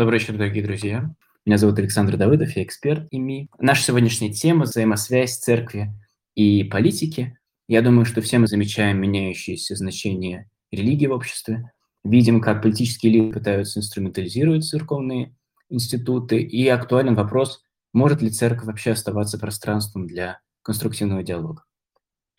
Добрый 0.00 0.18
вечер, 0.18 0.34
дорогие 0.34 0.64
друзья. 0.64 1.14
Меня 1.44 1.58
зовут 1.58 1.78
Александр 1.78 2.16
Давыдов, 2.16 2.56
я 2.56 2.62
эксперт 2.62 3.06
ИМИ. 3.10 3.50
Наша 3.58 3.82
сегодняшняя 3.82 4.32
тема– 4.32 4.62
взаимосвязь 4.64 5.36
церкви 5.36 5.92
и 6.34 6.64
политики. 6.64 7.38
Я 7.68 7.82
думаю, 7.82 8.06
что 8.06 8.22
все 8.22 8.38
мы 8.38 8.46
замечаем 8.46 8.98
меняющееся 8.98 9.76
значение 9.76 10.48
религии 10.72 11.04
в 11.04 11.12
обществе, 11.12 11.70
видим, 12.02 12.40
как 12.40 12.62
политические 12.62 13.12
элиты 13.12 13.34
пытаются 13.34 13.80
инструментализировать 13.80 14.64
церковные 14.64 15.36
институты, 15.68 16.40
и 16.40 16.66
актуален 16.66 17.14
вопрос, 17.14 17.62
может 17.92 18.22
ли 18.22 18.30
церковь 18.30 18.68
вообще 18.68 18.92
оставаться 18.92 19.38
пространством 19.38 20.06
для 20.06 20.40
конструктивного 20.62 21.22
диалога. 21.22 21.64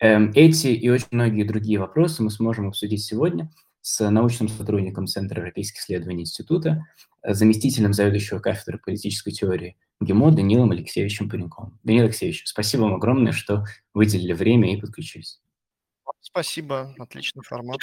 Эм, 0.00 0.32
эти 0.34 0.66
и 0.66 0.90
очень 0.90 1.06
многие 1.12 1.44
другие 1.44 1.78
вопросы 1.78 2.24
мы 2.24 2.30
сможем 2.32 2.66
обсудить 2.66 3.04
сегодня 3.04 3.52
с 3.82 4.08
научным 4.08 4.48
сотрудником 4.48 5.06
Центра 5.06 5.40
европейских 5.40 5.80
исследований 5.80 6.22
Института, 6.22 6.86
заместителем 7.22 7.92
заведующего 7.92 8.38
кафедры 8.38 8.78
политической 8.78 9.32
теории 9.32 9.76
ГИМО 10.00 10.32
Данилом 10.32 10.70
Алексеевичем 10.70 11.28
Паренковым. 11.28 11.78
Данил 11.82 12.04
Алексеевич, 12.04 12.44
спасибо 12.46 12.82
вам 12.82 12.94
огромное, 12.94 13.32
что 13.32 13.64
выделили 13.92 14.32
время 14.32 14.72
и 14.72 14.80
подключились. 14.80 15.40
Спасибо, 16.20 16.94
отличный 16.98 17.42
формат. 17.44 17.78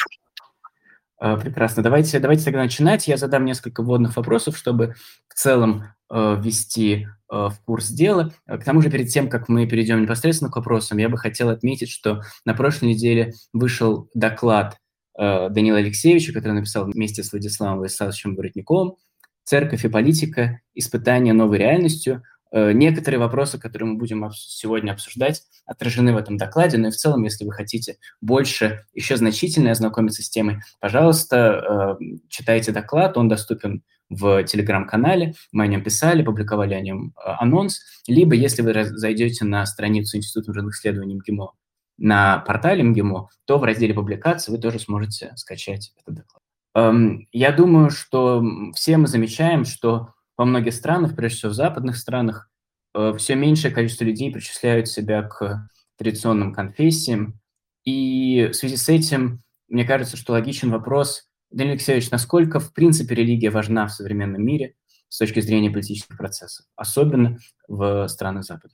А, 1.20 1.35
прекрасно. 1.35 1.84
Давайте, 1.84 2.20
давайте 2.20 2.45
тогда 2.45 2.63
начинать. 2.63 3.07
Я 3.07 3.18
задам 3.18 3.43
несколько 3.45 3.84
вводных 3.84 4.16
вопросов, 4.16 4.57
чтобы 4.57 4.95
в 5.27 5.34
целом 5.34 5.84
э, 6.09 6.38
ввести 6.41 7.05
э, 7.05 7.07
в 7.29 7.59
курс 7.66 7.90
дела. 7.90 8.34
К 8.48 8.63
тому 8.63 8.81
же, 8.81 8.90
перед 8.90 9.09
тем, 9.09 9.29
как 9.29 9.49
мы 9.49 9.68
перейдем 9.68 10.02
непосредственно 10.02 10.49
к 10.49 10.55
вопросам, 10.55 10.98
я 10.98 11.09
бы 11.09 11.18
хотел 11.18 11.49
отметить, 11.49 11.90
что 11.90 12.21
на 12.45 12.54
прошлой 12.54 12.90
неделе 12.90 13.34
вышел 13.52 14.09
доклад 14.13 14.77
э, 15.19 15.49
Данила 15.49 15.77
Алексеевича, 15.77 16.34
который 16.34 16.53
написал 16.53 16.85
вместе 16.85 17.23
с 17.23 17.31
Владиславом 17.31 17.79
Владиславовичем 17.79 18.35
Воротниковым 18.35 18.95
«Церковь 19.43 19.85
и 19.85 19.89
политика. 19.89 20.61
Испытание 20.73 21.34
новой 21.34 21.57
реальностью». 21.57 22.23
Э, 22.51 22.71
некоторые 22.71 23.20
вопросы, 23.20 23.59
которые 23.59 23.89
мы 23.89 23.98
будем 23.98 24.29
сегодня 24.34 24.91
обсуждать, 24.91 25.43
отражены 25.65 26.13
в 26.13 26.17
этом 26.17 26.37
докладе, 26.37 26.77
но 26.77 26.87
и 26.87 26.91
в 26.91 26.95
целом, 26.95 27.23
если 27.23 27.45
вы 27.45 27.51
хотите 27.51 27.98
больше, 28.21 28.85
еще 28.93 29.17
значительно 29.17 29.71
ознакомиться 29.71 30.23
с 30.23 30.29
темой, 30.29 30.57
пожалуйста, 30.79 31.98
э, 31.99 32.05
читайте 32.27 32.71
доклад, 32.71 33.17
он 33.17 33.27
доступен 33.27 33.83
в 34.09 34.43
телеграм-канале, 34.43 35.35
мы 35.51 35.65
о 35.65 35.67
нем 35.67 35.83
писали, 35.83 36.23
публиковали 36.23 36.73
о 36.73 36.81
нем 36.81 37.13
э, 37.15 37.29
анонс, 37.39 37.81
либо 38.07 38.33
если 38.33 38.63
вы 38.63 38.83
зайдете 38.83 39.45
на 39.45 39.65
страницу 39.67 40.17
Института 40.17 40.51
мирных 40.51 40.76
исследований 40.76 41.15
МГИМО 41.15 41.54
на 41.99 42.39
портале 42.39 42.83
МГИМО, 42.83 43.29
то 43.45 43.57
в 43.57 43.63
разделе 43.63 43.93
публикации 43.93 44.51
вы 44.51 44.57
тоже 44.57 44.79
сможете 44.79 45.33
скачать 45.35 45.93
этот 46.01 46.15
доклад. 46.15 46.41
Эм, 46.75 47.27
я 47.31 47.51
думаю, 47.51 47.89
что 47.89 48.43
все 48.75 48.97
мы 48.97 49.07
замечаем, 49.07 49.65
что 49.65 50.13
во 50.37 50.45
многих 50.45 50.73
странах, 50.73 51.15
прежде 51.15 51.37
всего 51.37 51.51
в 51.51 51.55
западных 51.55 51.97
странах, 51.97 52.49
э, 52.95 53.13
все 53.17 53.35
меньшее 53.35 53.73
количество 53.73 54.05
людей 54.05 54.31
причисляют 54.31 54.87
себя 54.87 55.23
к 55.23 55.70
традиционным 55.97 56.53
конфессиям. 56.53 57.39
И 57.83 58.47
в 58.51 58.53
связи 58.53 58.77
с 58.77 58.87
этим, 58.87 59.43
мне 59.67 59.83
кажется, 59.83 60.15
что 60.15 60.33
логичен 60.33 60.71
вопрос, 60.71 61.29
Данил 61.51 61.73
Алексеевич, 61.73 62.11
насколько, 62.11 62.59
в 62.59 62.73
принципе, 62.73 63.15
религия 63.15 63.49
важна 63.49 63.87
в 63.87 63.91
современном 63.91 64.44
мире 64.45 64.75
с 65.09 65.17
точки 65.17 65.39
зрения 65.41 65.72
политических 65.72 66.16
процессов, 66.17 66.66
особенно 66.75 67.38
в 67.67 68.07
странах 68.07 68.45
Запада? 68.45 68.73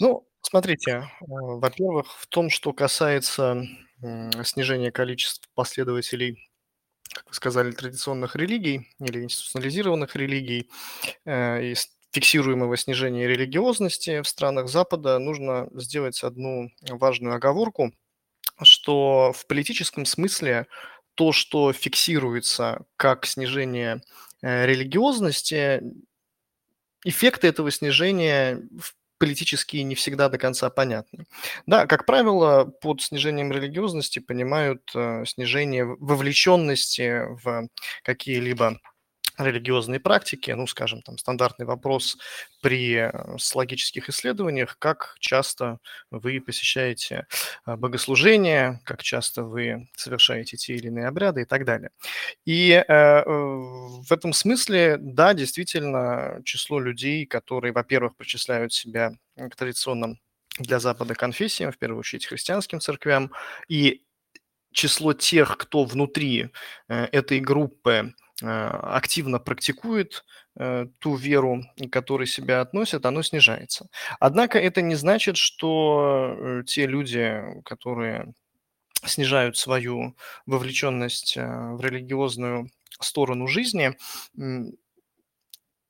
Ну, 0.00 0.26
смотрите, 0.42 0.90
э, 0.90 1.04
во-первых, 1.26 2.06
в 2.18 2.26
том, 2.26 2.50
что 2.50 2.72
касается 2.72 3.66
снижения 4.44 4.92
количества 4.92 5.48
последователей 5.54 6.46
как 7.16 7.28
вы 7.28 7.34
сказали, 7.34 7.70
традиционных 7.70 8.36
религий 8.36 8.88
или 9.00 9.22
институционализированных 9.22 10.16
религий 10.16 10.70
э, 11.24 11.72
и 11.72 11.74
фиксируемого 12.12 12.76
снижения 12.76 13.26
религиозности 13.26 14.22
в 14.22 14.28
странах 14.28 14.68
Запада, 14.68 15.18
нужно 15.18 15.68
сделать 15.74 16.22
одну 16.22 16.70
важную 16.88 17.34
оговорку, 17.34 17.92
что 18.62 19.32
в 19.34 19.46
политическом 19.46 20.04
смысле 20.06 20.66
то, 21.14 21.32
что 21.32 21.72
фиксируется 21.72 22.84
как 22.96 23.26
снижение 23.26 24.02
э, 24.42 24.66
религиозности, 24.66 25.82
эффекты 27.04 27.48
этого 27.48 27.70
снижения 27.70 28.62
в 28.78 28.94
политические 29.18 29.82
не 29.84 29.94
всегда 29.94 30.28
до 30.28 30.38
конца 30.38 30.70
понятны. 30.70 31.26
Да, 31.66 31.86
как 31.86 32.06
правило, 32.06 32.64
под 32.64 33.02
снижением 33.02 33.52
религиозности 33.52 34.18
понимают 34.18 34.90
э, 34.94 35.24
снижение 35.26 35.84
вовлеченности 35.84 37.22
в 37.42 37.68
какие-либо 38.02 38.78
религиозные 39.38 40.00
практики, 40.00 40.50
ну, 40.50 40.66
скажем, 40.66 41.02
там, 41.02 41.18
стандартный 41.18 41.66
вопрос 41.66 42.18
при 42.62 42.94
э, 42.94 43.38
слогических 43.38 44.08
исследованиях, 44.08 44.78
как 44.78 45.16
часто 45.18 45.78
вы 46.10 46.40
посещаете 46.40 47.26
э, 47.66 47.76
богослужения, 47.76 48.80
как 48.84 49.02
часто 49.02 49.42
вы 49.42 49.88
совершаете 49.94 50.56
те 50.56 50.74
или 50.74 50.86
иные 50.86 51.06
обряды 51.06 51.42
и 51.42 51.44
так 51.44 51.64
далее. 51.64 51.90
И 52.44 52.70
э, 52.72 53.22
в 53.26 54.10
этом 54.10 54.32
смысле, 54.32 54.96
да, 54.98 55.34
действительно, 55.34 56.40
число 56.44 56.80
людей, 56.80 57.26
которые, 57.26 57.72
во-первых, 57.72 58.16
причисляют 58.16 58.72
себя 58.72 59.12
к 59.36 59.54
традиционным 59.56 60.18
для 60.58 60.80
Запада 60.80 61.14
конфессиям, 61.14 61.72
в 61.72 61.78
первую 61.78 62.00
очередь 62.00 62.26
христианским 62.26 62.80
церквям, 62.80 63.32
и 63.68 64.02
число 64.72 65.12
тех, 65.12 65.56
кто 65.58 65.84
внутри 65.84 66.50
этой 66.88 67.40
группы 67.40 68.14
Э, 68.16 68.25
активно 68.42 69.38
практикует 69.38 70.24
э, 70.56 70.86
ту 70.98 71.16
веру, 71.16 71.62
к 71.78 71.90
которой 71.90 72.26
себя 72.26 72.60
относят, 72.60 73.06
оно 73.06 73.22
снижается. 73.22 73.88
Однако 74.20 74.58
это 74.58 74.82
не 74.82 74.94
значит, 74.94 75.36
что 75.36 76.36
э, 76.38 76.62
те 76.66 76.86
люди, 76.86 77.42
которые 77.64 78.34
снижают 79.04 79.56
свою 79.56 80.16
вовлеченность 80.46 81.36
в 81.36 81.80
религиозную 81.80 82.70
сторону 83.00 83.46
жизни, 83.46 83.96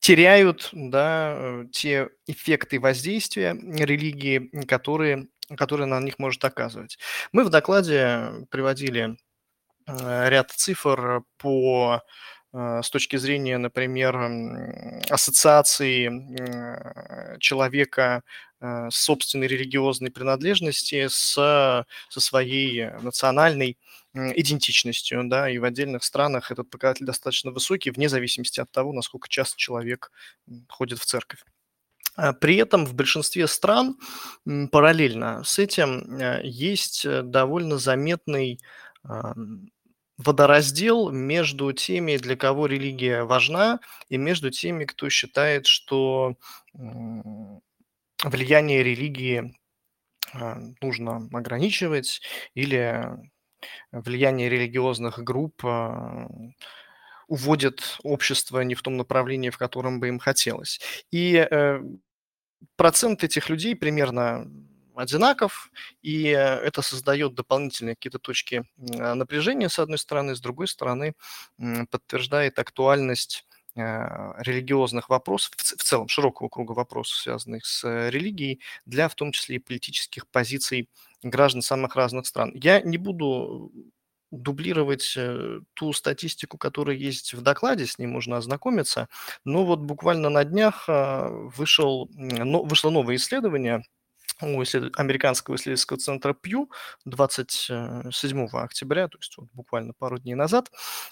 теряют 0.00 0.68
да, 0.72 1.64
те 1.72 2.10
эффекты 2.26 2.78
воздействия 2.78 3.54
религии, 3.54 4.50
которые, 4.66 5.28
которые 5.56 5.86
на 5.86 5.98
них 6.00 6.18
может 6.18 6.44
оказывать. 6.44 6.98
Мы 7.32 7.44
в 7.44 7.48
докладе 7.48 8.46
приводили 8.50 9.16
ряд 9.86 10.50
цифр 10.50 11.22
по 11.38 12.02
Э, 12.02 12.35
с 12.56 12.88
точки 12.88 13.16
зрения, 13.16 13.58
например, 13.58 14.16
ассоциации 15.10 16.08
человека 17.38 18.22
э, 18.60 18.88
с 18.90 18.96
собственной 18.96 19.46
религиозной 19.46 20.10
принадлежности 20.10 21.06
с, 21.08 21.34
со 21.34 21.84
своей 22.20 22.90
национальной 23.02 23.76
идентичностью, 24.14 25.22
да, 25.24 25.50
и 25.50 25.58
в 25.58 25.64
отдельных 25.64 26.02
странах 26.02 26.50
этот 26.50 26.70
показатель 26.70 27.04
достаточно 27.04 27.50
высокий, 27.50 27.90
вне 27.90 28.08
зависимости 28.08 28.60
от 28.60 28.70
того, 28.70 28.94
насколько 28.94 29.28
часто 29.28 29.58
человек 29.58 30.10
ходит 30.68 30.98
в 30.98 31.04
церковь. 31.04 31.44
А 32.14 32.32
при 32.32 32.56
этом 32.56 32.86
в 32.86 32.94
большинстве 32.94 33.46
стран 33.46 33.98
параллельно 34.72 35.44
с 35.44 35.58
этим 35.58 36.18
э, 36.18 36.40
есть 36.44 37.06
довольно 37.06 37.76
заметный 37.76 38.60
водораздел 40.18 41.10
между 41.10 41.72
теми, 41.72 42.16
для 42.16 42.36
кого 42.36 42.66
религия 42.66 43.24
важна, 43.24 43.80
и 44.08 44.16
между 44.16 44.50
теми, 44.50 44.84
кто 44.84 45.08
считает, 45.08 45.66
что 45.66 46.36
влияние 48.22 48.82
религии 48.82 49.54
а, 50.32 50.58
нужно 50.80 51.28
ограничивать 51.32 52.22
или 52.54 53.04
влияние 53.92 54.48
религиозных 54.48 55.18
групп 55.18 55.64
а, 55.64 56.28
уводит 57.28 57.98
общество 58.02 58.60
не 58.60 58.74
в 58.74 58.82
том 58.82 58.96
направлении, 58.96 59.50
в 59.50 59.58
котором 59.58 60.00
бы 60.00 60.08
им 60.08 60.18
хотелось. 60.18 60.80
И 61.10 61.34
э, 61.34 61.80
процент 62.76 63.24
этих 63.24 63.48
людей 63.48 63.74
примерно 63.74 64.48
одинаков, 64.98 65.70
и 66.02 66.24
это 66.24 66.82
создает 66.82 67.34
дополнительные 67.34 67.94
какие-то 67.94 68.18
точки 68.18 68.64
а, 68.98 69.14
напряжения, 69.14 69.68
с 69.68 69.78
одной 69.78 69.98
стороны, 69.98 70.34
с 70.34 70.40
другой 70.40 70.68
стороны, 70.68 71.14
подтверждает 71.90 72.58
актуальность 72.58 73.46
а, 73.78 74.34
религиозных 74.38 75.10
вопросов, 75.10 75.52
в 75.56 75.82
целом 75.82 76.08
широкого 76.08 76.48
круга 76.48 76.72
вопросов, 76.72 77.18
связанных 77.18 77.66
с 77.66 77.84
э, 77.84 78.08
религией, 78.10 78.60
для 78.86 79.06
в 79.08 79.14
том 79.14 79.32
числе 79.32 79.56
и 79.56 79.58
политических 79.58 80.26
позиций 80.28 80.88
граждан 81.22 81.60
самых 81.60 81.94
разных 81.94 82.26
стран. 82.26 82.52
Я 82.54 82.80
не 82.80 82.96
буду 82.96 83.70
дублировать 84.30 85.14
э, 85.18 85.60
ту 85.74 85.92
статистику, 85.92 86.56
которая 86.56 86.96
есть 86.96 87.34
в 87.34 87.42
докладе, 87.42 87.84
с 87.84 87.98
ней 87.98 88.06
можно 88.06 88.38
ознакомиться, 88.38 89.08
но 89.44 89.66
вот 89.66 89.80
буквально 89.80 90.30
на 90.30 90.44
днях 90.44 90.86
а, 90.88 91.28
вышел, 91.28 92.08
вышло 92.10 92.88
новое 92.90 93.16
исследование– 93.16 93.82
у 94.40 94.62
исслед... 94.62 94.92
американского 94.98 95.56
исследовательского 95.56 95.98
центра 95.98 96.34
Пью 96.34 96.70
27 97.04 98.48
октября, 98.52 99.08
то 99.08 99.18
есть 99.18 99.36
вот 99.36 99.48
буквально 99.52 99.92
пару 99.94 100.18
дней 100.18 100.34
назад, 100.34 100.70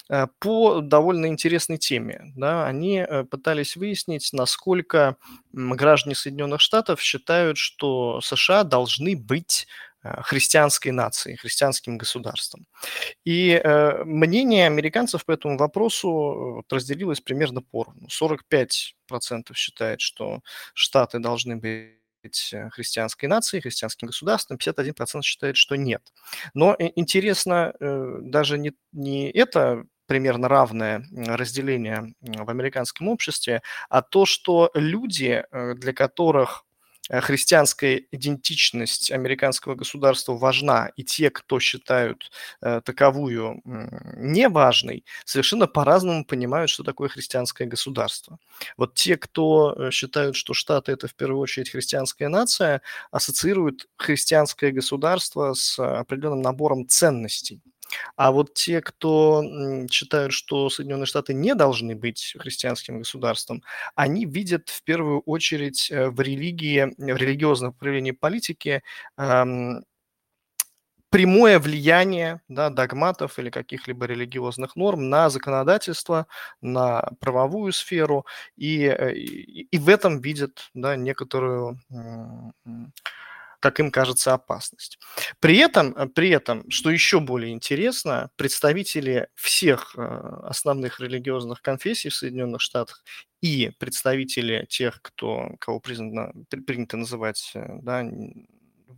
э, 0.09 0.27
по 0.39 0.81
довольно 0.81 1.27
интересной 1.27 1.77
теме. 1.77 2.33
Да, 2.35 2.65
они 2.65 2.97
э, 2.97 3.23
пытались 3.23 3.75
выяснить, 3.75 4.29
насколько 4.33 5.17
граждане 5.51 6.15
Соединенных 6.15 6.61
Штатов 6.61 7.01
считают, 7.01 7.57
что 7.57 8.21
США 8.21 8.63
должны 8.63 9.15
быть 9.15 9.67
э, 10.03 10.21
христианской 10.21 10.91
нацией, 10.91 11.37
христианским 11.37 11.97
государством. 11.97 12.67
И 13.23 13.59
мнение 14.05 14.67
американцев 14.67 15.25
по 15.25 15.31
этому 15.31 15.57
вопросу 15.57 16.63
разделилось 16.69 17.21
примерно 17.21 17.61
поровну. 17.61 18.07
45% 18.07 19.53
считает, 19.55 20.01
что 20.01 20.41
Штаты 20.73 21.19
должны 21.19 21.55
быть 21.55 22.04
быть 22.25 22.49
э, 22.53 22.69
христианской 22.71 23.29
нацией, 23.29 23.61
христианским 23.61 24.07
государством, 24.07 24.57
51% 24.57 25.21
считает, 25.21 25.57
что 25.57 25.75
нет. 25.75 26.01
Но 26.53 26.75
интересно 26.79 27.73
э, 27.79 28.17
даже 28.21 28.57
не, 28.57 28.73
не 28.91 29.29
это 29.29 29.85
примерно 30.07 30.47
равное 30.47 31.03
разделение 31.11 32.13
в 32.21 32.49
американском 32.49 33.07
обществе, 33.07 33.61
а 33.89 34.01
то, 34.01 34.25
что 34.25 34.71
люди, 34.73 35.43
э, 35.51 35.73
для 35.75 35.93
которых 35.93 36.64
христианская 37.09 38.03
идентичность 38.11 39.11
американского 39.11 39.75
государства 39.75 40.33
важна, 40.33 40.91
и 40.95 41.03
те, 41.03 41.29
кто 41.29 41.59
считают 41.59 42.31
э, 42.61 42.81
таковую 42.83 43.61
неважной, 44.17 45.05
совершенно 45.23 45.67
по-разному 45.67 46.25
понимают, 46.25 46.69
что 46.69 46.83
такое 46.83 47.09
христианское 47.09 47.65
государство. 47.65 48.39
Вот 48.77 48.95
те, 48.95 49.17
кто 49.17 49.75
э, 49.77 49.91
считают, 49.91 50.35
что 50.35 50.53
Штаты– 50.53 50.91
это 50.93 51.07
в 51.07 51.15
первую 51.15 51.39
очередь 51.39 51.69
христианская 51.69 52.27
нация, 52.27 52.81
ассоциируют 53.11 53.87
христианское 53.97 54.71
государство 54.71 55.53
с 55.53 55.79
определенным 55.79 56.41
набором 56.41 56.87
ценностей. 56.87 57.61
А 58.15 58.31
вот 58.31 58.53
те, 58.53 58.81
кто 58.81 59.43
считают, 59.89 60.33
что 60.33 60.69
Соединенные 60.69 61.05
Штаты 61.05 61.33
не 61.33 61.55
должны 61.55 61.95
быть 61.95 62.35
христианским 62.39 62.99
государством, 62.99 63.63
они 63.95 64.25
видят 64.25 64.69
в 64.69 64.83
первую 64.83 65.21
очередь 65.21 65.89
э, 65.91 66.09
в 66.09 66.19
религии, 66.21 66.93
в 66.97 67.17
религиозном 67.17 67.73
проявлении 67.73 68.11
политики 68.11 68.81
прямое 71.15 71.59
влияние 71.59 72.41
да, 72.49 72.69
догматов 72.69 73.39
или 73.39 73.49
каких-либо 73.49 74.05
религиозных 74.05 74.75
норм 74.75 75.09
на 75.09 75.29
законодательство, 75.29 76.27
на 76.59 77.09
правовую 77.21 77.71
сферу, 77.71 78.25
и, 78.57 78.83
э, 78.83 79.13
и, 79.13 79.61
и 79.71 79.77
в 79.77 79.87
этом 79.87 80.19
видят 80.19 80.69
да, 80.73 80.97
некоторую 80.97 81.79
как 83.65 83.79
им 83.79 83.89
кажется, 83.89 84.31
опасность. 84.35 84.99
При 85.39 85.57
этом, 85.57 85.95
э, 85.95 86.05
при 86.05 86.29
этом, 86.29 86.69
что 86.69 86.91
еще 86.91 87.19
более 87.19 87.51
интересно, 87.51 88.29
представители 88.35 89.27
всех 89.33 89.95
э, 89.97 90.01
основных 90.43 90.99
религиозных 90.99 91.63
конфессий 91.63 92.09
в 92.09 92.13
Соединенных 92.13 92.61
Штатах 92.61 93.03
и 93.41 93.71
представители 93.79 94.67
тех, 94.69 95.01
кто, 95.01 95.55
кого 95.59 95.79
признано, 95.79 96.31
принято 96.67 96.95
называть 96.95 97.53
э, 97.55 97.79
да, 97.81 98.03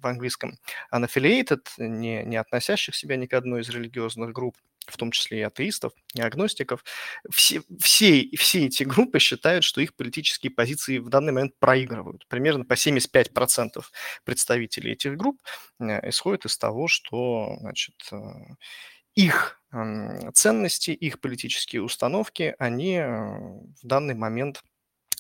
в 0.02 0.08
английском 0.08 0.58
unaffiliated, 0.94 1.66
не, 1.78 2.24
не 2.24 2.38
относящих 2.38 2.96
себя 2.96 3.16
ни 3.16 3.26
к 3.26 3.34
одной 3.34 3.62
из 3.62 3.70
религиозных 3.70 4.32
групп, 4.32 4.56
в 4.88 4.98
том 4.98 5.12
числе 5.12 5.40
и 5.40 5.44
атеистов, 5.44 5.94
и 6.16 6.22
агностиков, 6.22 6.84
все, 7.30 7.62
все, 7.80 8.30
все 8.38 8.66
эти 8.66 8.84
группы 8.84 9.20
считают, 9.20 9.64
что 9.64 9.82
их 9.82 9.96
политические 9.96 10.52
позиции 10.52 10.98
в 11.00 11.10
данный 11.10 11.34
момент 11.34 11.54
проигрывают. 11.60 12.26
Примерно 12.28 12.66
по 12.66 12.74
75% 12.74 13.84
представителей 14.24 14.94
этих 14.94 15.18
групп 15.18 15.42
э, 15.80 16.10
исходят 16.10 16.46
из 16.46 16.58
того, 16.58 16.88
что 16.88 17.58
значит, 17.60 17.96
э, 18.12 18.18
их 19.16 19.62
ценности, 20.34 20.92
их 20.92 21.20
политические 21.20 21.82
установки, 21.82 22.56
они 22.58 22.96
э, 22.96 23.08
в 23.08 23.84
данный 23.84 24.16
момент 24.16 24.64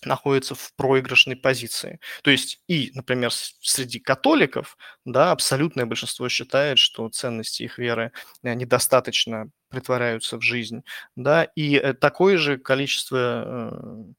находятся 0.03 0.55
в 0.55 0.73
проигрышной 0.75 1.35
позиции. 1.35 1.99
То 2.23 2.31
есть 2.31 2.61
и, 2.67 2.91
например, 2.93 3.31
среди 3.31 3.99
католиков, 3.99 4.77
да, 5.05 5.31
абсолютное 5.31 5.85
большинство 5.85 6.29
считает, 6.29 6.77
что 6.77 7.09
ценности 7.09 7.63
их 7.63 7.77
веры 7.77 8.11
э, 8.43 8.53
недостаточно 8.53 9.49
притворяются 9.69 10.37
в 10.37 10.41
жизнь, 10.41 10.83
да, 11.15 11.43
и 11.43 11.75
э, 11.75 11.93
такое 11.93 12.37
же 12.37 12.57
количество 12.57 13.73
э, 13.73 14.13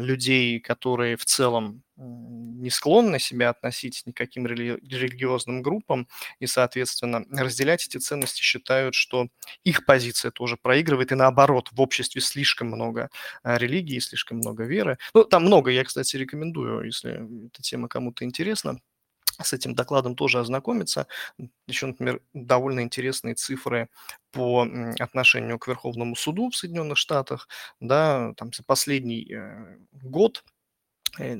людей, 0.00 0.60
которые 0.60 1.16
в 1.16 1.24
целом 1.24 1.82
не 1.96 2.70
склонны 2.70 3.18
себя 3.18 3.50
относить 3.50 4.02
никаким 4.04 4.46
рели- 4.46 4.78
религиозным 4.82 5.62
группам 5.62 6.08
и, 6.40 6.46
соответственно, 6.46 7.24
разделять 7.30 7.86
эти 7.86 7.98
ценности, 7.98 8.42
считают, 8.42 8.94
что 8.94 9.28
их 9.62 9.86
позиция 9.86 10.30
тоже 10.30 10.56
проигрывает, 10.56 11.12
и 11.12 11.14
наоборот, 11.14 11.68
в 11.72 11.80
обществе 11.80 12.20
слишком 12.20 12.68
много 12.68 13.10
а, 13.42 13.58
религии, 13.58 13.98
слишком 14.00 14.38
много 14.38 14.64
веры. 14.64 14.98
Ну, 15.14 15.24
там 15.24 15.44
много, 15.44 15.70
я, 15.70 15.84
кстати, 15.84 16.16
рекомендую, 16.16 16.84
если 16.84 17.46
эта 17.46 17.62
тема 17.62 17.88
кому-то 17.88 18.24
интересна 18.24 18.80
с 19.42 19.52
этим 19.52 19.74
докладом 19.74 20.14
тоже 20.16 20.40
ознакомиться. 20.40 21.06
Еще, 21.66 21.86
например, 21.86 22.20
довольно 22.32 22.80
интересные 22.80 23.34
цифры 23.34 23.88
по 24.30 24.66
отношению 24.98 25.58
к 25.58 25.68
Верховному 25.68 26.16
суду 26.16 26.50
в 26.50 26.56
Соединенных 26.56 26.98
Штатах. 26.98 27.48
Да, 27.80 28.32
там 28.36 28.52
за 28.52 28.62
последний 28.64 29.32
э, 29.32 29.78
год 29.92 30.44
э, 31.18 31.36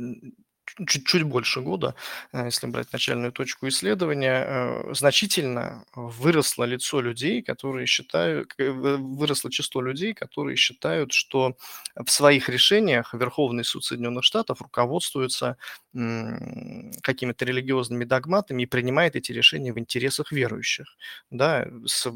чуть-чуть 0.87 1.22
больше 1.22 1.61
года, 1.61 1.94
э, 2.32 2.46
если 2.46 2.66
брать 2.66 2.93
начальную 2.93 3.32
точку 3.32 3.69
исследования, 3.69 4.44
э, 4.46 4.94
значительно 4.94 5.84
выросло 5.94 6.64
лицо 6.64 7.00
людей, 7.00 7.43
которые 7.43 7.87
считают, 7.87 8.55
выросло 8.58 9.50
число 9.50 9.82
людей, 9.82 10.14
которые 10.14 10.56
считают, 10.56 11.12
что 11.12 11.56
в 11.94 12.11
своих 12.11 12.49
решениях 12.49 13.14
Верховный 13.14 13.64
суд 13.64 13.84
Соединенных 13.84 14.25
Штатов 14.25 14.62
руководствуется 14.62 15.56
какими-то 15.93 17.44
религиозными 17.44 18.05
догматами 18.05 18.62
и 18.62 18.67
принимает 18.67 19.17
эти 19.17 19.32
решения 19.32 19.72
в 19.72 19.78
интересах 19.78 20.32
верующих. 20.32 20.87
Да, 21.31 21.67
с, 21.87 22.08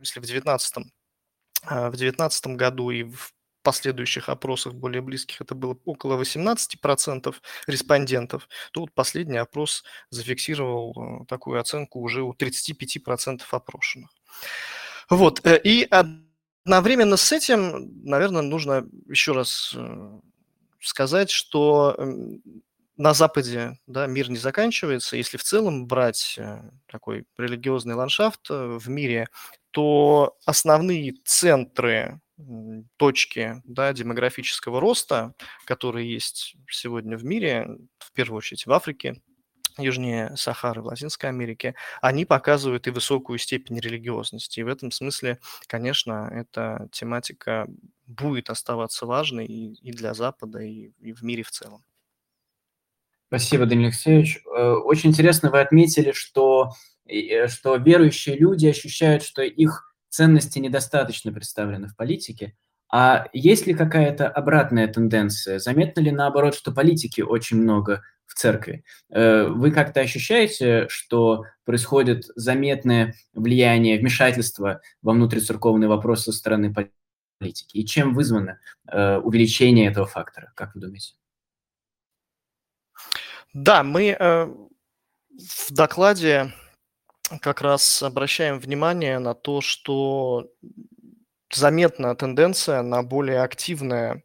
если 0.00 0.20
в 0.20 0.24
19 0.24 0.86
в 1.62 1.90
2019 1.90 2.46
году 2.56 2.90
и 2.90 3.02
в 3.04 3.32
последующих 3.62 4.28
опросах 4.28 4.74
более 4.74 5.02
близких 5.02 5.40
это 5.40 5.54
было 5.54 5.76
около 5.84 6.20
18% 6.20 7.34
респондентов, 7.66 8.48
то 8.72 8.80
вот 8.80 8.92
последний 8.92 9.38
опрос 9.38 9.84
зафиксировал 10.10 11.22
э, 11.22 11.26
такую 11.26 11.60
оценку 11.60 12.00
уже 12.00 12.22
у 12.22 12.32
35% 12.32 13.42
опрошенных. 13.50 14.10
Вот, 15.08 15.44
э, 15.44 15.60
и 15.62 15.88
одновременно 16.64 17.16
с 17.16 17.32
этим, 17.32 18.02
наверное, 18.04 18.42
нужно 18.42 18.86
еще 19.08 19.32
раз 19.32 19.72
э, 19.76 20.20
сказать, 20.80 21.30
что 21.30 21.96
на 22.96 23.14
Западе 23.14 23.78
да, 23.86 24.06
мир 24.06 24.30
не 24.30 24.36
заканчивается. 24.36 25.16
Если 25.16 25.38
в 25.38 25.42
целом 25.42 25.86
брать 25.86 26.38
такой 26.86 27.24
религиозный 27.38 27.94
ландшафт 27.94 28.50
в 28.50 28.88
мире, 28.88 29.28
то 29.70 30.36
основные 30.44 31.14
центры 31.24 32.20
точки 32.96 33.62
да, 33.64 33.92
демографического 33.92 34.80
роста, 34.80 35.34
которые 35.64 36.12
есть 36.12 36.56
сегодня 36.70 37.16
в 37.16 37.24
мире, 37.24 37.68
в 37.98 38.12
первую 38.12 38.38
очередь 38.38 38.66
в 38.66 38.72
Африке, 38.72 39.20
южнее 39.78 40.36
Сахары, 40.36 40.82
в 40.82 40.86
Латинской 40.86 41.30
Америке, 41.30 41.74
они 42.00 42.24
показывают 42.24 42.86
и 42.86 42.90
высокую 42.90 43.38
степень 43.38 43.78
религиозности. 43.78 44.60
И 44.60 44.62
в 44.62 44.68
этом 44.68 44.90
смысле, 44.90 45.38
конечно, 45.66 46.30
эта 46.32 46.88
тематика 46.92 47.66
будет 48.06 48.50
оставаться 48.50 49.06
важной 49.06 49.46
и, 49.46 49.92
для 49.92 50.14
Запада, 50.14 50.60
и, 50.60 50.90
и 51.00 51.12
в 51.12 51.22
мире 51.22 51.42
в 51.42 51.50
целом. 51.50 51.84
Спасибо, 53.28 53.66
Данил 53.66 53.86
Алексеевич. 53.86 54.42
Э, 54.44 54.72
очень 54.72 55.10
интересно 55.10 55.50
вы 55.50 55.60
отметили, 55.60 56.10
что, 56.10 56.72
э, 57.06 57.46
что 57.46 57.76
верующие 57.76 58.36
люди 58.36 58.66
ощущают, 58.66 59.22
что 59.22 59.42
их 59.42 59.89
ценности 60.10 60.58
недостаточно 60.58 61.32
представлены 61.32 61.88
в 61.88 61.96
политике. 61.96 62.54
А 62.92 63.28
есть 63.32 63.66
ли 63.66 63.74
какая-то 63.74 64.28
обратная 64.28 64.88
тенденция? 64.88 65.60
Заметно 65.60 66.00
ли 66.00 66.10
наоборот, 66.10 66.54
что 66.56 66.72
политики 66.72 67.20
очень 67.20 67.56
много 67.56 68.02
в 68.26 68.34
церкви? 68.34 68.84
Э, 69.10 69.46
вы 69.46 69.70
как-то 69.70 70.00
ощущаете, 70.00 70.88
что 70.88 71.44
происходит 71.64 72.24
заметное 72.34 73.14
влияние, 73.32 73.98
вмешательство 73.98 74.80
во 75.02 75.12
внутрицерковные 75.12 75.88
вопросы 75.88 76.24
со 76.24 76.32
стороны 76.32 76.74
политики? 76.74 77.76
И 77.76 77.86
чем 77.86 78.12
вызвано 78.12 78.58
э, 78.90 79.18
увеличение 79.18 79.88
этого 79.88 80.06
фактора, 80.06 80.52
как 80.56 80.74
вы 80.74 80.80
думаете? 80.80 81.14
Да, 83.52 83.84
мы 83.84 84.16
э, 84.18 84.46
в 84.46 85.72
докладе 85.72 86.52
как 87.40 87.60
раз 87.60 88.02
обращаем 88.02 88.58
внимание 88.58 89.18
на 89.18 89.34
то, 89.34 89.60
что 89.60 90.48
заметна 91.52 92.14
тенденция 92.14 92.82
на 92.82 93.02
более 93.02 93.42
активное, 93.42 94.22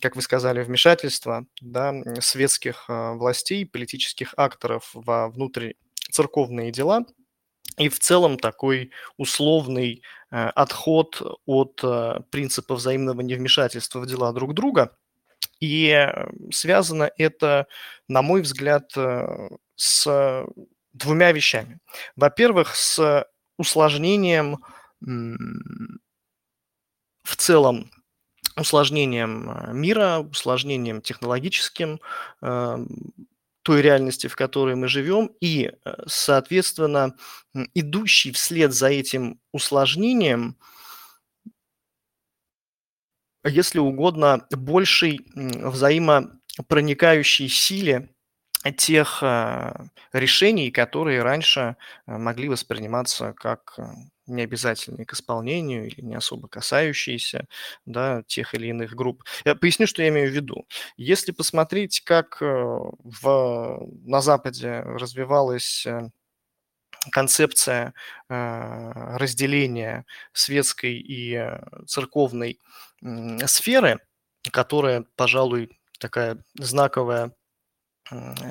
как 0.00 0.16
вы 0.16 0.22
сказали, 0.22 0.62
вмешательство, 0.62 1.46
да, 1.60 1.94
светских, 2.20 2.84
а, 2.88 3.14
властей, 3.14 3.66
политических 3.66 4.34
акторов 4.36 4.90
во 4.94 5.28
внутрицерковные 5.28 6.70
дела 6.70 7.04
и 7.78 7.88
в 7.88 7.98
целом 8.00 8.38
такой 8.38 8.90
условный, 9.18 10.02
э, 10.32 10.36
отход 10.56 11.22
от, 11.46 11.80
э, 11.84 12.20
принципа 12.30 12.74
взаимного 12.74 13.20
невмешательства 13.22 14.00
в 14.00 14.06
дела 14.06 14.32
друг 14.32 14.54
друга. 14.54 14.96
И, 15.60 15.88
э, 15.88 16.30
связано 16.52 17.10
это, 17.18 17.66
на 18.08 18.22
мой 18.22 18.42
взгляд, 18.42 18.92
с 19.76 20.46
двумя 20.98 21.32
вещами. 21.32 21.78
Во-первых, 22.16 22.74
с 22.74 23.26
усложнением 23.56 24.58
в 25.00 27.36
целом 27.36 27.90
усложнением 28.58 29.50
э, 29.50 29.72
мира, 29.72 30.18
усложнением 30.18 31.00
технологическим 31.00 32.00
э, 32.42 32.86
той 33.62 33.82
реальности, 33.82 34.26
в 34.26 34.36
которой 34.36 34.74
мы 34.74 34.88
живем, 34.88 35.30
и, 35.40 35.72
э, 35.84 35.94
соответственно, 36.06 37.14
идущий 37.74 38.32
вслед 38.32 38.72
за 38.72 38.88
этим 38.88 39.38
усложнением, 39.52 40.56
если 43.44 43.78
угодно, 43.78 44.46
большей 44.50 45.20
взаимопроникающей 45.34 47.48
силе 47.48 48.10
тех 48.76 49.22
решений, 50.12 50.70
которые 50.70 51.22
раньше 51.22 51.76
могли 52.06 52.48
восприниматься 52.48 53.32
как 53.32 53.78
не 54.28 54.42
обязательные 54.42 55.06
к 55.06 55.12
исполнению 55.14 55.86
или 55.86 56.00
не 56.00 56.14
особо 56.14 56.48
касающиеся 56.48 57.46
да, 57.86 58.22
тех 58.26 58.54
или 58.54 58.68
иных 58.68 58.94
групп. 58.94 59.24
Я 59.44 59.54
поясню, 59.54 59.86
что 59.86 60.02
я 60.02 60.08
имею 60.08 60.30
в 60.30 60.34
виду. 60.34 60.66
Если 60.96 61.32
посмотреть, 61.32 62.02
как 62.04 62.38
э, 62.40 62.44
в, 62.44 63.88
на 64.04 64.20
Западе 64.20 64.80
развивалась 64.80 65.86
э, 65.86 66.10
концепция 67.10 67.94
э, 68.28 69.16
разделения 69.16 70.04
светской 70.32 70.94
и 70.94 71.40
церковной 71.86 72.58
сферы, 73.46 74.00
которая, 74.52 75.04
пожалуй, 75.16 75.78
такая 75.98 76.42
знаковая 76.54 77.32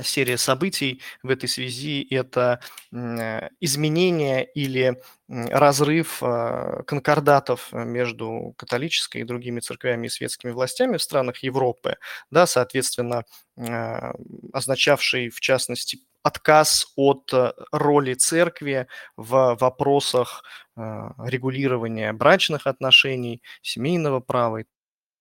серия 0.03 0.37
событий 0.37 1.01
в 1.23 1.29
этой 1.29 1.49
связи– 1.49 2.05
это 2.09 2.59
э, 2.91 3.49
изменение 3.59 4.45
или 4.45 5.01
разрыв 5.29 6.23
а, 6.23 6.83
конкордатов 6.83 7.73
между 7.73 8.53
католической 8.57 9.21
и 9.21 9.23
другими 9.25 9.59
церквями 9.59 10.07
и 10.07 10.09
светскими 10.09 10.51
властями 10.51 10.97
в 10.97 11.03
странах 11.03 11.43
Европы, 11.43 11.97
да, 12.31 12.47
соответственно, 12.47 13.23
а, 13.57 14.13
означавший, 14.53 15.29
в 15.29 15.41
частности, 15.41 15.99
отказ 16.23 16.91
от 16.95 17.31
э, 17.33 17.53
роли 17.71 18.13
церкви 18.13 18.87
в 19.15 19.57
вопросах 19.59 20.43
а, 20.75 21.13
регулирования 21.25 22.11
брачных 22.13 22.67
отношений, 22.67 23.41
семейного 23.61 24.19
права 24.19 24.57
и 24.57 24.65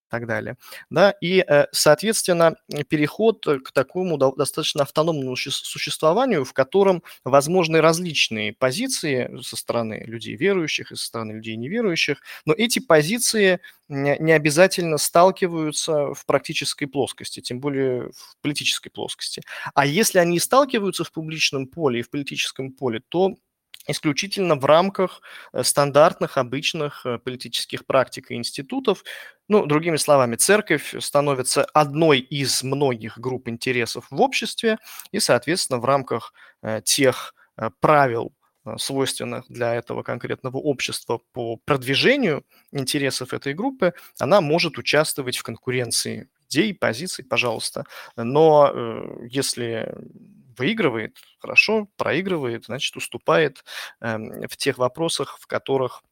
так 0.09 0.27
далее. 0.27 0.57
Да? 0.91 1.11
И, 1.21 1.45
э, 1.47 1.67
соответственно, 1.73 2.57
переход 2.89 3.45
к 3.65 3.73
такому 3.73 4.17
достаточно 4.19 4.83
автономному 4.83 5.37
существованию, 5.37 6.45
в 6.45 6.53
котором 6.53 7.03
возможны 7.25 7.81
различные 7.81 8.53
позиции 8.53 9.31
со 9.43 9.57
стороны 9.57 10.05
людей 10.07 10.37
верующих 10.37 10.93
и 10.93 10.97
со 10.97 11.07
стороны 11.07 11.33
людей 11.33 11.57
неверующих, 11.57 12.19
но 12.45 12.55
эти 12.55 12.79
позиции 12.79 13.61
не 13.89 14.33
обязательно 14.33 14.99
сталкиваются 14.99 16.13
в 16.13 16.27
практической 16.27 16.87
плоскости, 16.87 17.41
тем 17.41 17.61
более 17.61 18.11
в 18.11 18.37
политической 18.43 18.91
плоскости. 18.91 19.43
А 19.75 19.87
если 19.87 20.19
они 20.19 20.41
сталкиваются 20.41 21.05
в 21.05 21.13
публичном 21.13 21.69
поле 21.69 22.01
и 22.01 22.03
в 22.03 22.11
политическом 22.11 22.73
поле, 22.73 23.01
то 23.09 23.37
исключительно 23.87 24.57
в 24.57 24.65
рамках 24.65 25.21
э, 25.53 25.63
стандартных, 25.63 26.37
обычных 26.37 27.07
э, 27.07 27.19
политических 27.19 27.87
практик 27.87 28.31
и 28.31 28.35
институтов. 28.35 29.05
Ну, 29.49 29.67
другими 29.67 29.97
словами, 29.97 30.37
церковь 30.37 30.95
становится 30.99 31.65
одной 31.65 32.19
из 32.19 32.63
многих 32.63 33.19
групп 33.19 33.49
интересов 33.49 34.07
в 34.11 34.21
обществе, 34.21 34.79
и, 35.13 35.21
соответственно, 35.21 35.79
в 35.79 35.85
рамках 35.85 36.33
э, 36.63 36.81
тех 36.85 37.35
правил, 37.81 38.35
свойственных 38.77 39.45
для 39.49 39.75
этого 39.77 40.03
конкретного 40.03 40.59
общества 40.59 41.21
по 41.33 41.57
продвижению 41.57 42.45
интересов 42.71 43.33
этой 43.33 43.55
группы, 43.55 43.95
она 44.19 44.43
может 44.43 44.77
участвовать 44.77 45.39
в 45.39 45.43
конкуренции 45.43 46.29
идей, 46.49 46.75
позиций, 46.75 47.25
пожалуйста. 47.25 47.87
Но 48.17 49.19
если 49.23 49.95
выигрывает, 50.57 51.19
хорошо, 51.39 51.89
проигрывает, 51.97 52.67
значит, 52.67 52.97
уступает 52.97 53.65
э, 54.01 54.17
в 54.49 54.57
тех 54.57 54.79
вопросах, 54.79 55.39
в 55.41 55.47
которых, 55.47 56.03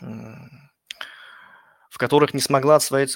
в 0.00 1.98
которых 1.98 2.34
не 2.34 2.40
смогла 2.40 2.76
отстоять, 2.76 3.14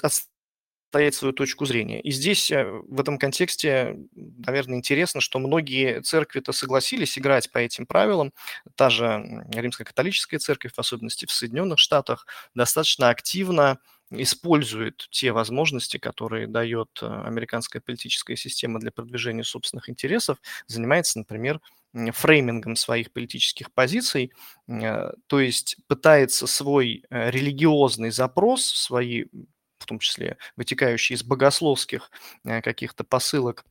отстоять 0.89 1.13
свою 1.13 1.33
точку 1.33 1.65
зрения. 1.65 2.01
И 2.01 2.11
здесь 2.11 2.49
э, 2.51 2.65
в 2.65 2.99
этом 2.99 3.17
контексте, 3.17 3.95
наверное, 4.15 4.77
интересно, 4.77 5.21
что 5.21 5.37
многие 5.39 6.01
церкви-то 6.01 6.51
согласились 6.51 7.17
играть 7.17 7.51
по 7.51 7.59
этим 7.59 7.85
правилам. 7.85 8.33
Та 8.75 8.89
же 8.89 9.45
Римская 9.53 9.85
католическая 9.85 10.39
церковь, 10.39 10.73
в 10.73 10.79
особенности 10.79 11.25
в 11.25 11.31
Соединенных 11.31 11.77
Штатах, 11.77 12.25
достаточно 12.55 13.09
активно 13.09 13.79
использует 14.11 15.07
те 15.11 15.31
возможности, 15.31 15.97
которые 15.97 16.47
дает 16.47 16.89
э, 17.01 17.05
американская 17.05 17.81
политическая 17.81 18.35
система 18.35 18.79
для 18.79 18.91
продвижения 18.91 19.43
собственных 19.43 19.89
интересов, 19.89 20.41
занимается, 20.67 21.19
например, 21.19 21.59
фреймингом 21.93 22.75
своих 22.75 23.11
политических 23.11 23.71
позиций, 23.71 24.31
э, 24.67 25.11
то 25.27 25.39
есть 25.39 25.77
пытается 25.87 26.47
свой 26.47 27.03
э, 27.09 27.29
религиозный 27.31 28.11
запрос, 28.11 28.65
свои, 28.65 29.25
в 29.77 29.85
том 29.85 29.99
числе 29.99 30.37
вытекающие 30.55 31.15
из 31.15 31.23
богословских 31.23 32.11
каких-то 32.43 33.03
посылок, 33.03 33.65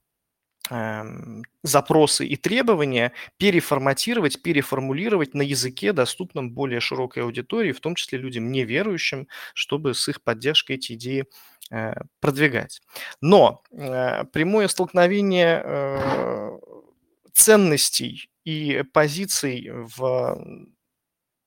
запросы 1.63 2.27
и 2.27 2.37
требования 2.37 3.13
переформатировать, 3.37 4.43
переформулировать 4.43 5.35
на 5.35 5.43
языке, 5.43 5.93
доступном 5.93 6.51
более 6.51 6.81
широкой 6.81 7.23
аудитории, 7.23 7.73
в 7.73 7.81
том 7.81 7.95
числе 7.95 8.19
людям 8.19 8.51
неверующим, 8.51 9.29
чтобы 9.55 9.95
с 9.95 10.09
их 10.09 10.23
поддержкой 10.23 10.77
эти 10.77 10.93
идеи 10.93 11.27
э, 11.71 11.95
продвигать. 12.21 12.81
Но 13.21 13.63
э, 13.71 14.25
прямое 14.25 14.69
столкновение 14.69 15.63
э, 15.65 16.59
ценностей 17.33 18.31
и 18.45 18.85
позиций 18.93 19.71
в 19.71 20.39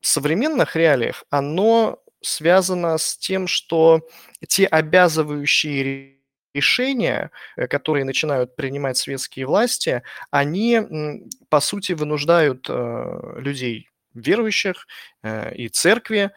современных 0.02 0.76
реалиях, 0.76 1.24
оно 1.30 2.00
связано 2.22 2.98
с 2.98 3.18
тем, 3.18 3.48
что 3.48 4.08
те 4.48 4.66
обязывающие 4.66 6.21
решения, 6.54 7.32
э, 7.56 7.68
которые 7.68 8.06
начинают 8.06 8.56
принимать 8.56 8.98
светские 8.98 9.46
власти, 9.46 10.04
они, 10.30 10.82
по 11.50 11.60
сути, 11.60 11.94
вынуждают 11.94 12.68
э, 12.70 13.34
людей 13.38 13.90
верующих 14.14 14.88
э, 15.24 15.56
и 15.56 15.70
церкви 15.70 16.32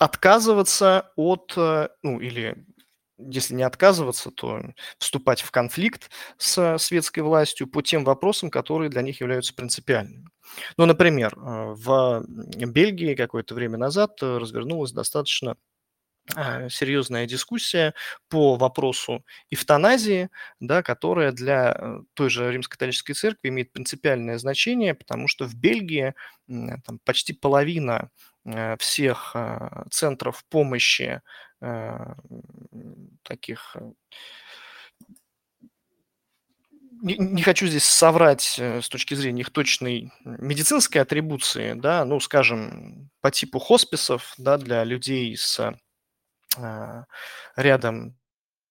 отказываться 0.00 1.12
от, 1.14 1.54
ну 1.56 2.20
или 2.20 2.66
если 3.16 3.54
не 3.54 3.62
отказываться, 3.62 4.32
то 4.32 4.60
вступать 4.98 5.40
в 5.40 5.52
конфликт 5.52 6.10
с 6.36 6.76
светской 6.78 7.20
властью 7.20 7.68
по 7.68 7.80
тем 7.80 8.02
вопросам, 8.02 8.50
которые 8.50 8.90
для 8.90 9.02
них 9.02 9.20
являются 9.20 9.54
принципиальными. 9.54 10.28
Ну, 10.76 10.86
например, 10.86 11.34
в 11.36 12.24
Бельгии 12.26 13.14
какое-то 13.14 13.54
время 13.54 13.78
назад 13.78 14.20
развернулась 14.20 14.90
достаточно 14.90 15.56
серьезная 16.70 17.26
дискуссия 17.26 17.94
по 18.28 18.56
вопросу 18.56 19.24
эвтаназии, 19.50 20.30
да, 20.58 20.82
которая 20.82 21.32
для 21.32 21.76
э, 21.76 22.00
той 22.14 22.30
же 22.30 22.50
Римско-католической 22.50 23.12
церкви 23.12 23.48
имеет 23.48 23.72
принципиальное 23.72 24.38
значение, 24.38 24.94
потому 24.94 25.28
что 25.28 25.44
в 25.44 25.54
Бельгии 25.54 26.14
там, 26.46 26.98
почти 27.04 27.34
половина 27.34 28.10
э, 28.44 28.76
всех 28.78 29.32
а, 29.34 29.86
центров 29.90 30.44
помощи 30.48 31.20
э, 31.60 32.14
таких 33.22 33.76
не, 37.02 37.18
не 37.18 37.42
хочу 37.42 37.66
здесь 37.66 37.84
соврать 37.84 38.58
с 38.58 38.88
точки 38.88 39.14
зрения 39.14 39.42
их 39.42 39.50
точной 39.50 40.10
медицинской 40.24 41.02
атрибуции, 41.02 41.74
да, 41.74 42.04
ну, 42.06 42.18
скажем, 42.18 43.10
по 43.20 43.30
типу 43.30 43.58
хосписов, 43.58 44.32
да, 44.38 44.56
для 44.56 44.84
людей 44.84 45.36
с 45.36 45.60
а, 45.60 45.76
рядом 47.56 48.16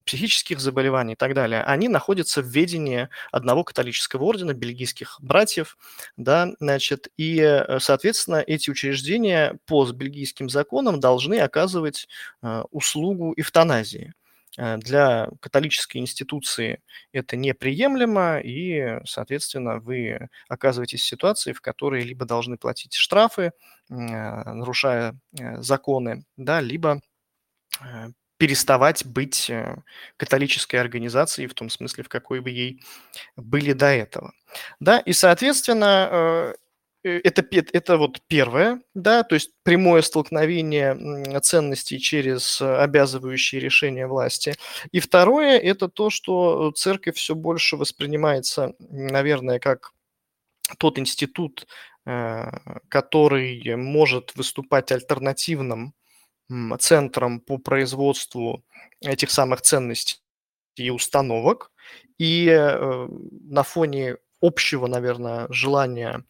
психических 0.05 0.59
заболеваний 0.59 1.13
и 1.13 1.15
так 1.15 1.33
далее, 1.33 1.63
они 1.63 1.87
находятся 1.87 2.41
в 2.41 2.45
ведении 2.45 3.09
одного 3.31 3.63
католического 3.63 4.23
ордена, 4.23 4.53
бельгийских 4.53 5.17
братьев, 5.21 5.77
да, 6.17 6.53
значит, 6.59 7.07
и, 7.17 7.39
э, 7.39 7.79
соответственно, 7.79 8.43
эти 8.45 8.69
учреждения 8.69 9.57
по 9.65 9.85
бельгийским 9.91 10.49
законам 10.49 10.99
должны 10.99 11.39
оказывать 11.39 12.07
э, 12.41 12.63
услугу 12.71 13.33
эвтаназии. 13.37 14.13
Э, 14.57 14.77
для 14.77 15.29
католической 15.39 15.97
институции 15.97 16.81
это 17.13 17.37
неприемлемо, 17.37 18.39
и, 18.39 18.99
соответственно, 19.05 19.79
вы 19.79 20.27
оказываетесь 20.49 21.01
в 21.01 21.07
ситуации, 21.07 21.53
в 21.53 21.61
которой 21.61 22.03
либо 22.03 22.25
должны 22.25 22.57
платить 22.57 22.93
штрафы, 22.95 23.51
нарушая 23.89 25.19
законы, 25.59 26.23
да, 26.37 26.61
либо 26.61 27.01
переставать 28.43 29.05
быть 29.05 29.49
э, 29.49 29.77
католической 30.17 30.75
организацией 30.75 31.47
в 31.47 31.53
том 31.53 31.69
смысле, 31.69 32.03
в 32.03 32.09
какой 32.09 32.41
бы 32.41 32.49
ей 32.49 32.83
были 33.37 33.71
до 33.71 33.85
этого. 33.85 34.33
Да, 34.81 34.99
и, 34.99 35.13
соответственно, 35.13 36.09
э, 36.11 36.53
э, 37.05 37.21
это, 37.23 37.45
это 37.71 37.97
вот 37.97 38.21
первое, 38.27 38.81
да, 38.93 39.23
то 39.23 39.35
есть 39.35 39.51
прямое 39.63 40.01
столкновение 40.01 41.39
ценностей 41.39 41.99
через 41.99 42.61
обязывающие 42.61 43.61
решения 43.61 44.07
власти. 44.07 44.55
И 44.91 44.99
второе– 44.99 45.57
это 45.59 45.87
то, 45.87 46.09
что 46.09 46.71
церковь 46.71 47.15
все 47.15 47.35
больше 47.35 47.77
воспринимается, 47.77 48.73
наверное, 48.79 49.59
как 49.59 49.91
тот 50.79 50.99
институт, 50.99 51.65
который 52.89 53.75
может 53.77 54.35
выступать 54.35 54.91
альтернативным 54.91 55.93
центром 56.79 57.39
по 57.39 57.57
производству 57.57 58.63
этих 59.01 59.31
самых 59.31 59.61
ценностей 59.61 60.21
и 60.75 60.89
установок. 60.89 61.71
И 62.17 62.47
э, 62.47 63.07
на 63.09 63.63
фоне 63.63 64.17
общего, 64.41 64.87
наверное, 64.87 65.47
желания 65.49 66.23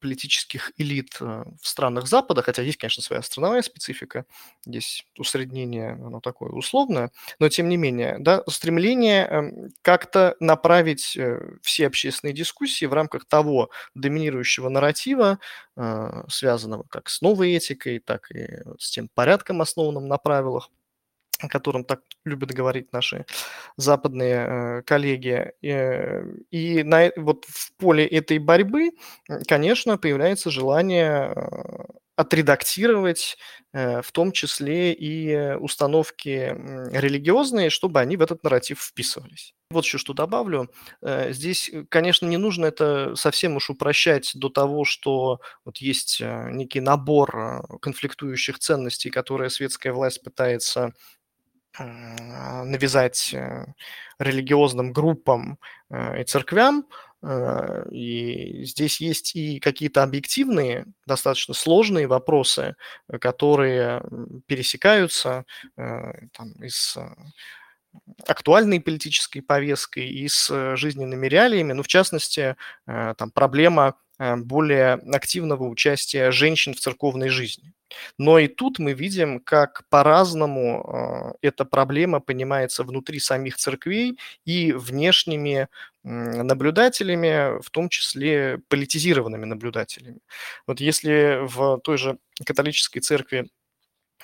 политических 0.00 0.72
элит 0.78 1.16
э, 1.20 1.44
в 1.60 1.66
странах 1.66 2.06
Запада, 2.06 2.42
хотя 2.42 2.62
есть, 2.62 2.78
конечно, 2.78 3.02
своя 3.02 3.22
страновая 3.22 3.62
специфика, 3.62 4.24
здесь 4.64 5.04
усреднение, 5.18 5.92
оно 5.92 6.20
такое 6.20 6.50
условное, 6.50 7.10
но 7.38 7.48
тем 7.48 7.68
не 7.68 7.76
менее, 7.76 8.16
да, 8.18 8.42
стремление 8.48 9.26
эм, 9.26 9.72
как-то 9.82 10.36
направить 10.40 11.16
э, 11.16 11.56
все 11.62 11.86
общественные 11.86 12.34
дискуссии 12.34 12.86
в 12.86 12.92
рамках 12.92 13.26
того 13.26 13.70
доминирующего 13.94 14.68
нарратива, 14.68 15.38
э, 15.76 16.24
связанного 16.28 16.84
как 16.88 17.08
с 17.08 17.20
новой 17.20 17.54
этикой, 17.54 17.98
так 17.98 18.30
и 18.30 18.62
с 18.78 18.90
тем 18.90 19.08
порядком, 19.14 19.60
основанным 19.60 20.08
на 20.08 20.18
правилах, 20.18 20.70
о 21.42 21.48
котором 21.48 21.84
так 21.84 22.00
любят 22.24 22.50
говорить 22.52 22.92
наши 22.92 23.26
западные 23.76 24.34
э, 24.78 24.82
коллеги. 24.82 25.52
Э, 25.62 26.24
и 26.50 26.82
на, 26.82 27.10
вот 27.16 27.44
в 27.46 27.72
поле 27.76 28.06
этой 28.06 28.38
борьбы, 28.38 28.90
конечно, 29.48 29.98
появляется 29.98 30.50
желание 30.50 31.32
э, 31.34 31.84
отредактировать 32.16 33.36
э, 33.72 34.02
в 34.02 34.12
том 34.12 34.32
числе 34.32 34.92
и 34.92 35.56
установки 35.56 36.54
религиозные, 36.92 37.70
чтобы 37.70 38.00
они 38.00 38.16
в 38.16 38.22
этот 38.22 38.44
нарратив 38.44 38.80
вписывались. 38.80 39.54
Вот 39.70 39.84
еще 39.84 39.96
что 39.96 40.12
добавлю. 40.12 40.70
Э, 41.00 41.32
здесь, 41.32 41.70
конечно, 41.88 42.26
не 42.26 42.36
нужно 42.36 42.66
это 42.66 43.14
совсем 43.16 43.56
уж 43.56 43.70
упрощать 43.70 44.32
до 44.34 44.50
того, 44.50 44.84
что 44.84 45.40
вот 45.64 45.78
есть 45.78 46.20
некий 46.20 46.80
набор 46.80 47.66
конфликтующих 47.80 48.58
ценностей, 48.58 49.10
которые 49.10 49.48
светская 49.50 49.92
власть 49.92 50.22
пытается 50.22 50.92
навязать 51.78 53.32
э, 53.32 53.66
религиозным 54.18 54.92
группам 54.92 55.58
э, 55.90 56.20
и 56.20 56.24
церквям. 56.24 56.86
Э, 57.22 57.88
и 57.90 58.64
здесь 58.64 59.00
есть 59.00 59.34
и 59.34 59.58
какие-то 59.58 60.02
объективные, 60.02 60.86
достаточно 61.06 61.54
сложные 61.54 62.06
вопросы, 62.06 62.76
которые 63.20 64.02
пересекаются 64.46 65.44
там, 65.76 66.52
из 66.62 66.96
актуальной 68.26 68.80
политической 68.80 69.40
повесткой 69.40 70.08
и 70.08 70.28
с 70.28 70.76
жизненными 70.76 71.26
реалиями, 71.26 71.72
ну, 71.72 71.82
в 71.82 71.88
частности, 71.88 72.56
там 72.86 73.30
проблема 73.34 73.96
более 74.18 74.94
активного 75.12 75.64
участия 75.64 76.30
женщин 76.30 76.74
в 76.74 76.80
церковной 76.80 77.28
жизни. 77.28 77.74
Но 78.18 78.38
и 78.38 78.48
тут 78.48 78.78
мы 78.78 78.92
видим, 78.92 79.40
как 79.40 79.84
по-разному 79.88 80.84
а, 80.84 81.34
эта 81.42 81.64
проблема 81.64 82.20
понимается 82.20 82.84
внутри 82.84 83.20
самих 83.20 83.56
церквей 83.56 84.18
и 84.44 84.72
внешними 84.72 85.68
наблюдателями, 86.04 87.60
в 87.62 87.70
том 87.70 87.88
числе 87.88 88.58
политизированными 88.68 89.44
наблюдателями. 89.44 90.18
Вот 90.66 90.80
если 90.80 91.38
в 91.46 91.78
той 91.78 91.96
же 91.96 92.18
католической 92.44 93.00
церкви 93.00 93.48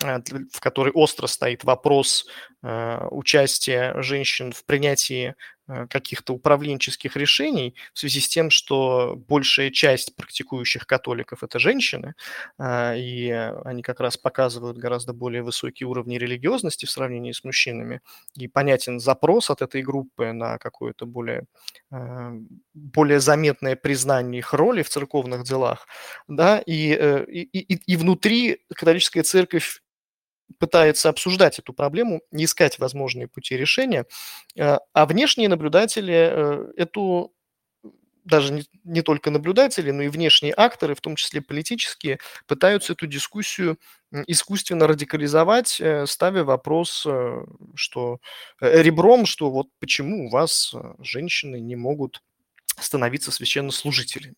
а, 0.02 0.20
в 0.52 0.60
которой 0.60 0.92
остро 0.92 1.26
стоит 1.26 1.64
вопрос 1.64 2.26
э, 2.62 3.06
участия 3.10 4.00
женщин 4.02 4.52
в 4.52 4.64
принятии 4.64 5.34
э, 5.68 5.86
каких-то 5.88 6.34
управленческих 6.34 7.16
решений 7.16 7.74
в 7.92 7.98
связи 7.98 8.20
с 8.20 8.28
тем, 8.28 8.50
что 8.50 9.16
большая 9.28 9.70
часть 9.70 10.16
практикующих 10.16 10.86
католиков– 10.86 11.42
это 11.44 11.58
женщины, 11.58 12.14
э, 12.58 12.98
и 12.98 13.30
они 13.64 13.82
как 13.82 14.00
раз 14.00 14.16
показывают 14.16 14.78
гораздо 14.78 15.12
более 15.12 15.42
высокие 15.42 15.86
уровни 15.86 16.18
религиозности 16.18 16.86
в 16.86 16.90
сравнении 16.90 17.32
с 17.32 17.44
мужчинами, 17.44 18.00
и 18.34 18.48
понятен 18.48 19.00
запрос 19.00 19.50
от 19.50 19.62
этой 19.62 19.82
группы 19.82 20.32
на 20.32 20.58
какое-то 20.58 21.06
более, 21.06 21.44
более 22.74 23.20
заметное 23.20 23.76
признание 23.76 24.38
их 24.40 24.52
роли 24.52 24.82
в 24.82 24.88
церковных 24.88 25.44
делах, 25.44 25.86
да, 26.28 26.58
и, 26.58 26.92
и, 27.28 27.42
и, 27.42 27.92
и 27.92 27.96
внутри 27.96 28.64
католическая 28.74 29.22
церковь 29.22 29.80
пытается 30.58 31.08
обсуждать 31.08 31.58
эту 31.58 31.72
проблему, 31.72 32.22
искать 32.30 32.78
возможные 32.78 33.28
пути 33.28 33.56
решения, 33.56 34.06
э, 34.56 34.78
а 34.92 35.06
внешние 35.06 35.48
наблюдатели 35.48 36.14
э, 36.14 36.72
эту 36.76 37.32
даже 38.24 38.52
не, 38.52 38.64
не 38.84 39.00
только 39.00 39.30
наблюдатели, 39.30 39.90
но 39.90 40.02
и 40.02 40.08
внешние 40.08 40.52
акторы, 40.54 40.94
в 40.94 41.00
том 41.00 41.16
числе 41.16 41.40
политические, 41.40 42.18
пытаются 42.46 42.92
эту 42.92 43.06
дискуссию 43.06 43.78
искусственно 44.26 44.86
радикализовать, 44.86 45.80
э, 45.80 46.06
ставя 46.06 46.44
вопрос, 46.44 47.06
что 47.74 48.18
ребром, 48.60 49.24
что 49.24 49.50
вот 49.50 49.68
почему 49.80 50.26
у 50.26 50.30
вас 50.30 50.74
женщины 50.98 51.58
не 51.58 51.76
могут 51.76 52.22
становиться 52.78 53.30
священнослужителями. 53.30 54.34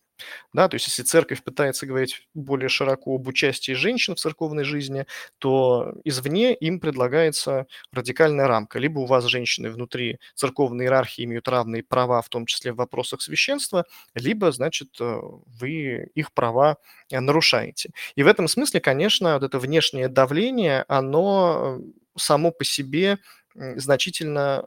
Да, 0.53 0.67
то 0.67 0.75
есть 0.75 0.87
если 0.87 1.03
церковь 1.03 1.43
пытается 1.43 1.85
говорить 1.85 2.27
более 2.33 2.69
широко 2.69 3.15
об 3.15 3.27
участии 3.27 3.73
женщин 3.73 4.15
в 4.15 4.19
церковной 4.19 4.63
жизни, 4.63 5.05
то 5.39 5.93
извне 6.03 6.53
им 6.53 6.79
предлагается 6.79 7.67
радикальная 7.93 8.47
рамка. 8.47 8.79
Либо 8.79 8.99
у 8.99 9.05
вас 9.05 9.25
женщины 9.25 9.69
внутри 9.69 10.19
церковной 10.35 10.85
иерархии 10.85 11.23
имеют 11.23 11.47
равные 11.47 11.83
права, 11.83 12.21
в 12.21 12.29
том 12.29 12.45
числе 12.45 12.73
в 12.73 12.77
вопросах 12.77 13.21
священства, 13.21 13.85
либо, 14.15 14.51
значит, 14.51 14.89
э, 14.99 15.19
вы 15.59 16.09
их 16.15 16.33
права 16.33 16.77
э, 17.09 17.19
нарушаете. 17.19 17.91
И 18.15 18.23
в 18.23 18.27
этом 18.27 18.47
смысле, 18.47 18.79
конечно, 18.81 19.33
вот 19.35 19.43
это 19.43 19.59
внешнее 19.59 20.07
давление, 20.09 20.85
оно 20.87 21.79
само 22.17 22.51
по 22.51 22.63
себе 22.65 23.19
значительно 23.55 24.65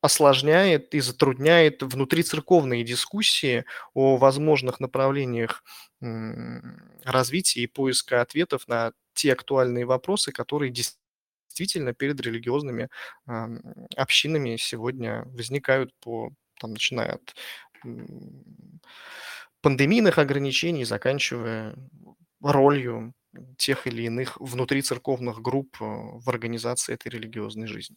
осложняет 0.00 0.94
и 0.94 1.00
затрудняет 1.00 1.82
внутрицерковные 1.82 2.84
дискуссии 2.84 3.64
о 3.94 4.16
возможных 4.16 4.80
направлениях 4.80 5.62
развития 7.04 7.62
и 7.62 7.66
поиска 7.66 8.20
ответов 8.20 8.68
на 8.68 8.92
те 9.14 9.32
актуальные 9.32 9.84
вопросы, 9.86 10.30
которые 10.32 10.72
действительно 10.72 11.92
перед 11.94 12.20
религиозными 12.20 12.88
общинами 13.96 14.56
сегодня 14.56 15.24
возникают 15.26 15.92
по, 16.00 16.30
там, 16.60 16.72
начиная 16.72 17.14
от 17.14 17.34
пандемийных 19.60 20.18
ограничений, 20.18 20.84
заканчивая 20.84 21.74
ролью 22.42 23.14
тех 23.56 23.86
или 23.86 24.02
иных 24.04 24.36
внутрицерковных 24.40 25.40
групп 25.42 25.76
э, 25.80 25.84
в 25.84 26.28
организации 26.28 26.94
этой 26.94 27.08
религиозной 27.08 27.66
жизни. 27.66 27.96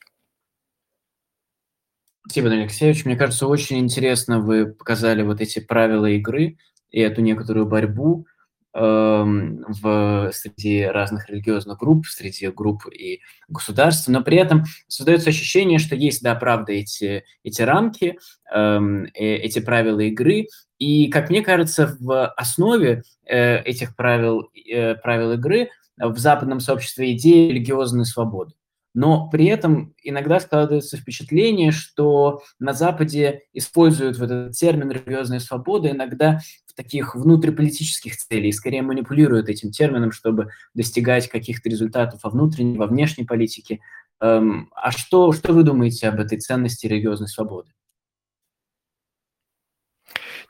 Спасибо, 2.23 2.49
Алексеевич. 2.49 3.05
Мне 3.05 3.15
кажется, 3.15 3.47
очень 3.47 3.79
интересно 3.79 4.39
вы 4.39 4.67
показали 4.67 5.23
вот 5.23 5.41
эти 5.41 5.59
правила 5.59 6.05
игры 6.05 6.57
и 6.91 6.99
эту 6.99 7.21
некоторую 7.21 7.65
борьбу 7.65 8.27
эм, 8.73 9.65
в, 9.67 10.31
среди 10.31 10.83
разных 10.83 11.29
религиозных 11.29 11.79
групп, 11.79 12.05
среди 12.05 12.47
групп 12.49 12.85
и 12.87 13.21
государств, 13.47 14.07
но 14.07 14.21
при 14.21 14.37
этом 14.37 14.65
создается 14.87 15.29
ощущение, 15.29 15.79
что 15.79 15.95
есть, 15.95 16.21
да, 16.21 16.35
правда, 16.35 16.73
эти, 16.73 17.23
эти 17.43 17.63
рамки, 17.63 18.19
эм, 18.53 19.05
э, 19.05 19.09
эти 19.37 19.59
правила 19.59 20.01
игры, 20.01 20.45
и, 20.77 21.09
как 21.09 21.29
мне 21.29 21.41
кажется, 21.41 21.97
в 21.99 22.27
основе 22.27 23.03
э, 23.25 23.61
этих 23.63 23.95
правил, 23.95 24.49
э, 24.71 24.95
правил 24.95 25.33
игры 25.33 25.69
в 25.97 26.17
западном 26.17 26.59
сообществе 26.59 27.13
идея 27.13 27.49
религиозной 27.49 28.05
свободы. 28.05 28.53
Но 28.93 29.29
при 29.29 29.45
этом 29.45 29.95
иногда 30.03 30.39
складывается 30.39 30.97
впечатление, 30.97 31.71
что 31.71 32.41
на 32.59 32.73
Западе 32.73 33.43
используют 33.53 34.17
вот 34.17 34.31
этот 34.31 34.53
термин 34.53 34.91
«религиозная 34.91 35.39
свобода» 35.39 35.91
иногда 35.91 36.39
в 36.67 36.73
таких 36.73 37.15
внутриполитических 37.15 38.17
целей, 38.17 38.51
скорее 38.51 38.81
манипулируют 38.81 39.47
этим 39.47 39.71
термином, 39.71 40.11
чтобы 40.11 40.49
достигать 40.73 41.29
каких-то 41.29 41.69
результатов 41.69 42.21
во 42.23 42.29
внутренней, 42.29 42.77
во 42.77 42.87
внешней 42.87 43.23
политике. 43.23 43.79
Эм, 44.19 44.69
а 44.75 44.91
что, 44.91 45.31
что 45.31 45.53
вы 45.53 45.63
думаете 45.63 46.09
об 46.09 46.19
этой 46.19 46.39
ценности 46.39 46.87
религиозной 46.87 47.27
свободы? 47.27 47.71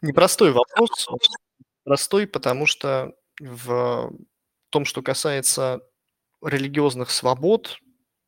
Непростой 0.02 0.52
вопрос. 0.52 1.08
Простой, 1.84 2.28
потому 2.28 2.66
что 2.66 3.14
в 3.40 4.12
том, 4.70 4.86
что 4.86 5.02
касается 5.02 5.82
религиозных 6.44 7.12
свобод, 7.12 7.78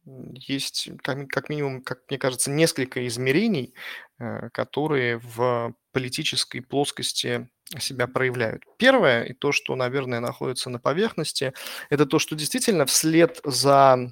есть 0.05 0.89
как, 1.01 1.49
минимум, 1.49 1.81
как 1.81 2.01
мне 2.09 2.17
кажется, 2.17 2.51
несколько 2.51 3.05
измерений, 3.07 3.73
э, 4.19 4.49
которые 4.49 5.19
в 5.19 5.73
политической 5.91 6.59
плоскости 6.59 7.49
себя 7.79 8.07
проявляют. 8.07 8.63
Первое, 8.77 9.23
и 9.23 9.33
то, 9.33 9.51
что, 9.51 9.75
наверное, 9.75 10.19
находится 10.19 10.69
на 10.69 10.79
поверхности, 10.79 11.53
это 11.89 12.05
то, 12.05 12.19
что 12.19 12.35
действительно 12.35 12.85
вслед 12.85 13.39
за 13.43 14.11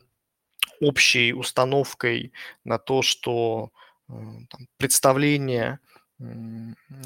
общей 0.80 1.34
установкой 1.34 2.34
на 2.64 2.78
то, 2.78 3.02
что 3.02 3.72
э, 4.10 4.14
там, 4.14 4.68
представления 4.78 5.80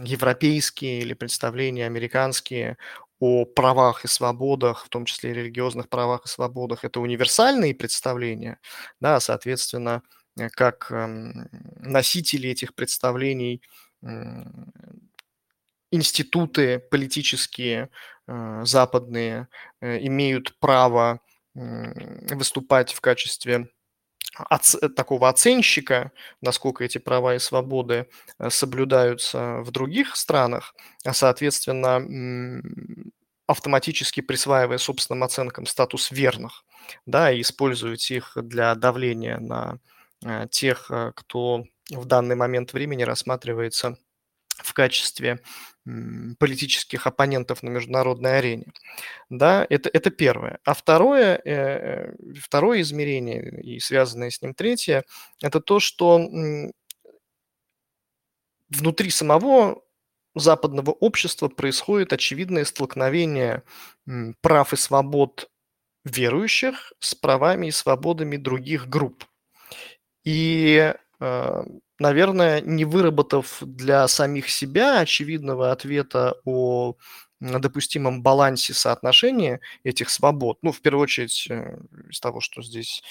европейские 0.04 1.00
или 1.00 1.14
представления 1.14 1.86
американские 1.86 2.78
о 3.20 3.46
правах 3.46 4.06
и 4.06 4.08
свободах, 4.08 4.86
в 4.86 4.90
том 4.90 5.06
числе 5.06 5.34
религиозных 5.34 5.90
правах 5.90 6.26
и 6.26 6.30
свободах, 6.30 6.84
это 6.84 7.00
универсальные 7.00 7.76
представления, 7.76 8.60
да, 9.00 9.20
соответственно, 9.20 10.02
э, 10.38 10.50
как 10.50 10.92
эм, 10.92 11.50
носители 11.80 12.50
этих 12.50 12.76
представлений, 12.76 13.62
институты 15.92 16.80
политические 16.80 17.90
э, 18.28 18.62
западные 18.66 19.48
э, 19.82 20.06
имеют 20.06 20.58
право 20.60 21.20
выступать 21.54 22.92
в 22.92 23.00
качестве 23.00 23.70
оц- 24.50 24.90
такого 24.96 25.30
оценщика, 25.30 26.12
насколько 26.42 26.84
эти 26.84 26.98
права 26.98 27.36
и 27.36 27.40
свободы 27.40 28.08
э, 28.40 28.50
соблюдаются 28.50 29.62
в 29.62 29.72
других 29.72 30.16
странах, 30.16 30.76
а, 31.06 31.14
соответственно, 31.14 32.00
автоматически 33.48 34.22
присваивая 34.22 34.78
собственным 34.78 35.24
оценкам 35.24 35.66
статус 35.66 36.12
верных, 36.12 36.66
да, 37.06 37.32
и 37.32 37.42
используют 37.42 38.02
их 38.10 38.34
для 38.36 38.74
давления 38.76 39.38
на 39.40 39.80
э, 40.26 40.48
тех, 40.50 40.90
э, 40.90 41.12
кто 41.16 41.64
в 41.92 42.06
данный 42.06 42.36
момент 42.36 42.74
времени 42.74 43.04
рассматривается 43.04 43.98
в 44.64 44.74
качестве 44.74 45.40
политических 46.40 47.06
оппонентов 47.06 47.62
на 47.62 47.70
международной 47.70 48.40
арене. 48.40 48.66
Да, 49.30 49.68
это, 49.70 49.90
это 49.94 50.10
первое. 50.10 50.60
А 50.64 50.74
второе, 50.74 51.40
э, 51.46 52.16
второе 52.40 52.82
измерение 52.82 53.62
и 53.62 53.80
связанное 53.80 54.32
с 54.32 54.42
ним 54.42 54.56
третье, 54.56 55.04
это 55.42 55.60
то, 55.60 55.80
что 55.80 56.28
внутри 58.70 59.12
самого 59.12 59.84
западного 60.34 60.92
общества 60.92 61.48
происходит 61.50 62.14
очевидное 62.14 62.66
столкновение 62.66 63.64
прав 64.42 64.74
и 64.74 64.76
свобод 64.76 65.50
верующих 66.04 66.94
с 67.00 67.16
правами 67.16 67.68
и 67.68 67.72
свободами 67.72 68.38
других 68.38 68.88
групп. 68.90 69.26
И 70.24 70.94
э, 71.20 71.64
наверное, 72.00 72.62
не 72.62 72.86
выработав 72.86 73.60
для 73.62 74.08
самих 74.08 74.50
себя 74.50 75.00
очевидного 75.00 75.72
ответа 75.72 76.36
о 76.46 76.96
допустимом 77.40 78.24
балансе 78.24 78.74
соотношения 78.74 79.60
этих 79.84 80.10
свобод, 80.10 80.58
ну, 80.62 80.72
в 80.72 80.82
первую 80.82 81.04
очередь, 81.04 81.48
э, 81.50 81.78
из 82.10 82.20
того, 82.20 82.40
что 82.42 82.62
здесь, 82.62 83.04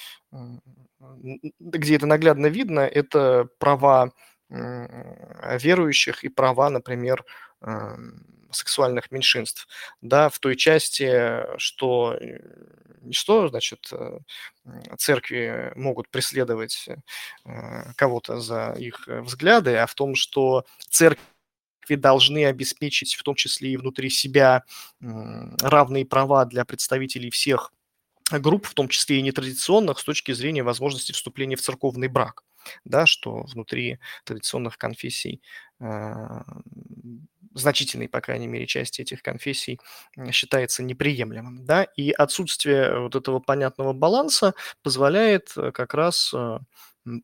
где 1.61 1.97
это 1.97 2.07
наглядно 2.07 2.47
видно, 2.47 2.81
это 2.81 3.49
права 3.59 4.13
верующих 4.51 6.23
и 6.25 6.29
права, 6.29 6.71
например, 6.71 7.25
сексуальных 8.55 9.11
меньшинств, 9.11 9.69
да, 10.01 10.29
в 10.29 10.39
той 10.39 10.57
части, 10.57 11.43
что 11.59 12.17
э, 12.21 12.39
не 13.03 13.13
что, 13.13 13.49
значит, 13.49 13.89
э, 13.93 14.19
церкви 14.99 15.73
могут 15.77 16.09
преследовать 16.09 16.89
э, 17.45 17.93
кого-то 17.97 18.41
за 18.41 18.75
их 18.79 19.07
взгляды, 19.07 19.77
а 19.77 19.87
в 19.87 19.95
том, 19.95 20.15
что 20.15 20.65
церкви 20.89 21.21
должны 21.91 22.47
обеспечить 22.47 23.15
в 23.15 23.23
том 23.23 23.35
числе 23.35 23.73
и 23.73 23.77
внутри 23.77 24.09
себя 24.09 24.65
равные 25.01 26.07
права 26.07 26.47
для 26.47 26.65
представителей 26.65 27.31
всех 27.31 27.73
групп, 28.31 28.67
в 28.67 28.75
том 28.75 28.89
числе 28.89 29.19
и 29.19 29.23
нетрадиционных, 29.23 29.99
с 29.99 30.05
точки 30.05 30.33
зрения 30.33 30.63
возможности 30.63 31.13
вступления 31.13 31.57
в 31.57 31.61
церковный 31.61 32.09
брак, 32.09 32.43
да, 32.85 33.07
что 33.07 33.43
внутри 33.43 33.99
традиционных 34.25 34.79
конфессий 34.79 35.43
значительной, 37.55 38.09
по 38.09 38.21
крайней 38.21 38.47
мере, 38.47 38.67
части 38.67 39.03
этих 39.03 39.23
конфессий 39.23 39.81
считается 40.31 40.83
неприемлемым. 40.83 41.65
Да? 41.65 41.85
И 41.85 42.11
отсутствие 42.11 42.99
вот 42.99 43.15
этого 43.15 43.41
понятного 43.41 43.93
баланса 43.93 44.55
позволяет 44.83 45.53
э, 45.57 45.71
как 45.73 45.95
раз 45.95 46.33
э, 46.35 46.59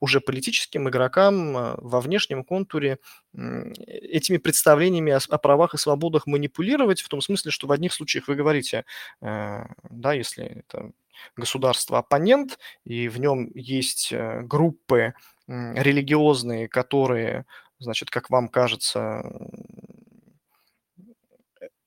уже 0.01 0.21
политическим 0.21 0.89
игрокам 0.89 1.57
э, 1.57 1.75
во 1.79 2.01
внешнем 2.01 2.45
контуре 2.45 2.99
этими 3.33 4.37
представлениями 4.37 5.13
о, 5.13 5.39
правах 5.39 5.75
и 5.75 5.79
свободах 5.79 6.27
манипулировать, 6.27 7.01
в 7.01 7.09
том 7.09 7.21
смысле, 7.21 7.51
что 7.51 7.67
в 7.67 7.73
одних 7.73 7.93
случаях 7.93 8.29
вы 8.29 8.35
говорите, 8.35 8.85
да, 9.21 10.13
если 10.13 10.65
это 10.67 10.91
государство-оппонент, 11.37 12.59
и 12.85 13.09
в 13.09 13.21
нем 13.21 13.51
есть 13.55 14.13
группы 14.43 15.15
религиозные, 15.47 16.69
которые, 16.69 17.47
значит, 17.79 18.11
как 18.11 18.31
вам 18.31 18.49
кажется, 18.49 19.23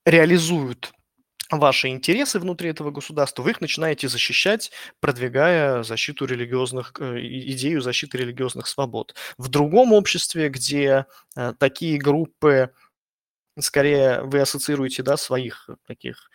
реализуют 0.04 0.92
ваши 1.50 1.88
интересы 1.88 2.38
внутри 2.38 2.70
этого 2.70 2.90
государства, 2.90 3.42
вы 3.42 3.50
их 3.50 3.60
начинаете 3.60 4.08
защищать, 4.08 4.70
продвигая 5.00 5.82
защиту 5.82 6.24
религиозных, 6.26 6.92
э, 6.98 7.20
идею 7.20 7.80
защиты 7.80 8.18
религиозных 8.18 8.66
свобод. 8.66 9.14
В 9.38 9.48
другом 9.48 9.92
обществе, 9.92 10.48
где 10.48 11.06
э, 11.36 11.52
такие 11.58 11.98
группы 11.98 12.70
скорее 13.58 14.22
вы 14.22 14.40
ассоциируете 14.40 15.02
да, 15.02 15.16
своих 15.16 15.68
таких 15.86 16.30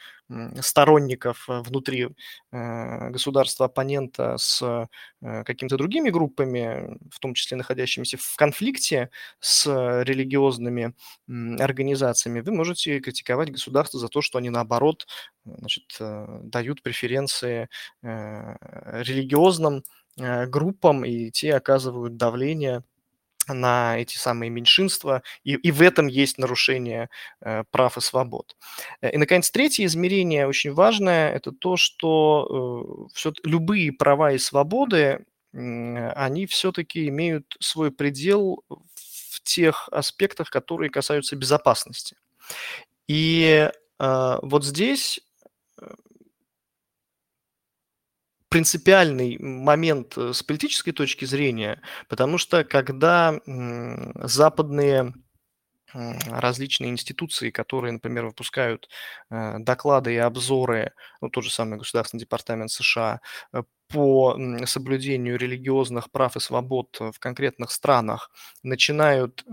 сторонников 0.61 1.49
э, 1.49 1.61
внутри 1.61 2.09
э, 2.51 3.09
государства 3.09 3.65
оппонента 3.65 4.37
с 4.37 4.61
э, 4.61 5.43
какими-то 5.43 5.77
другими 5.77 6.09
группами, 6.09 6.97
в 7.11 7.19
том 7.19 7.33
числе 7.33 7.57
находящимися 7.57 8.17
в 8.17 8.35
конфликте 8.35 9.09
с 9.39 9.65
религиозными 10.03 10.93
организациями, 11.27 12.41
вы 12.41 12.51
можете 12.51 12.99
критиковать 12.99 13.51
государство 13.51 13.99
за 13.99 14.07
то, 14.07 14.21
что 14.21 14.37
они 14.37 14.49
наоборот 14.49 15.07
значит, 15.45 15.97
дают 15.99 16.83
преференции 16.83 17.69
религиозным 18.01 19.83
группам, 20.15 21.05
и 21.05 21.31
те 21.31 21.55
оказывают 21.55 22.17
давление 22.17 22.83
на 23.53 23.97
эти 23.97 24.17
самые 24.17 24.49
меньшинства, 24.49 25.23
и, 25.43 25.53
и 25.53 25.71
в 25.71 25.81
этом 25.81 26.07
есть 26.07 26.37
нарушение 26.37 27.09
э, 27.41 27.63
прав 27.71 27.97
и 27.97 28.01
свобод. 28.01 28.55
Э, 29.01 29.11
и, 29.11 29.17
наконец, 29.17 29.49
третье 29.51 29.85
измерение 29.85 30.47
очень 30.47 30.73
важное– 30.73 31.31
это 31.33 31.51
то, 31.51 31.77
что 31.77 33.07
э, 33.09 33.13
все, 33.13 33.33
любые 33.43 33.91
права 33.91 34.31
и 34.33 34.37
свободы, 34.37 35.25
э, 35.53 36.09
они 36.11 36.45
все-таки 36.45 37.07
имеют 37.09 37.55
свой 37.59 37.91
предел 37.91 38.63
в 38.95 39.41
тех 39.43 39.89
аспектах, 39.91 40.49
которые 40.49 40.89
касаются 40.89 41.35
безопасности. 41.35 42.15
И 43.07 43.69
э, 43.99 44.39
вот 44.41 44.63
здесь 44.63 45.19
э, 45.81 45.87
принципиальный 48.49 49.37
момент 49.39 50.17
э, 50.17 50.33
с 50.33 50.43
политической 50.43 50.91
точки 50.91 51.25
зрения, 51.25 51.81
потому 52.07 52.37
что 52.37 52.63
когда 52.63 53.39
западные 53.45 55.13
различные 55.93 56.91
институции, 56.91 57.49
которые, 57.49 57.93
например, 57.93 58.25
выпускают 58.25 58.89
э, 59.31 59.57
доклады 59.59 60.13
и 60.13 60.17
обзоры, 60.17 60.93
ну, 61.19 61.29
тот 61.29 61.43
же 61.43 61.49
самый 61.51 61.79
Государственный 61.79 62.21
департамент 62.21 62.71
США, 62.71 63.21
э, 63.53 63.63
по 63.87 64.37
соблюдению 64.65 65.39
религиозных 65.39 66.11
прав 66.11 66.35
и 66.35 66.39
свобод 66.39 66.95
в 66.99 67.17
конкретных 67.17 67.71
странах, 67.71 68.29
начинают 68.61 69.43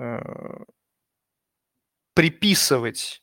приписывать 2.12 3.22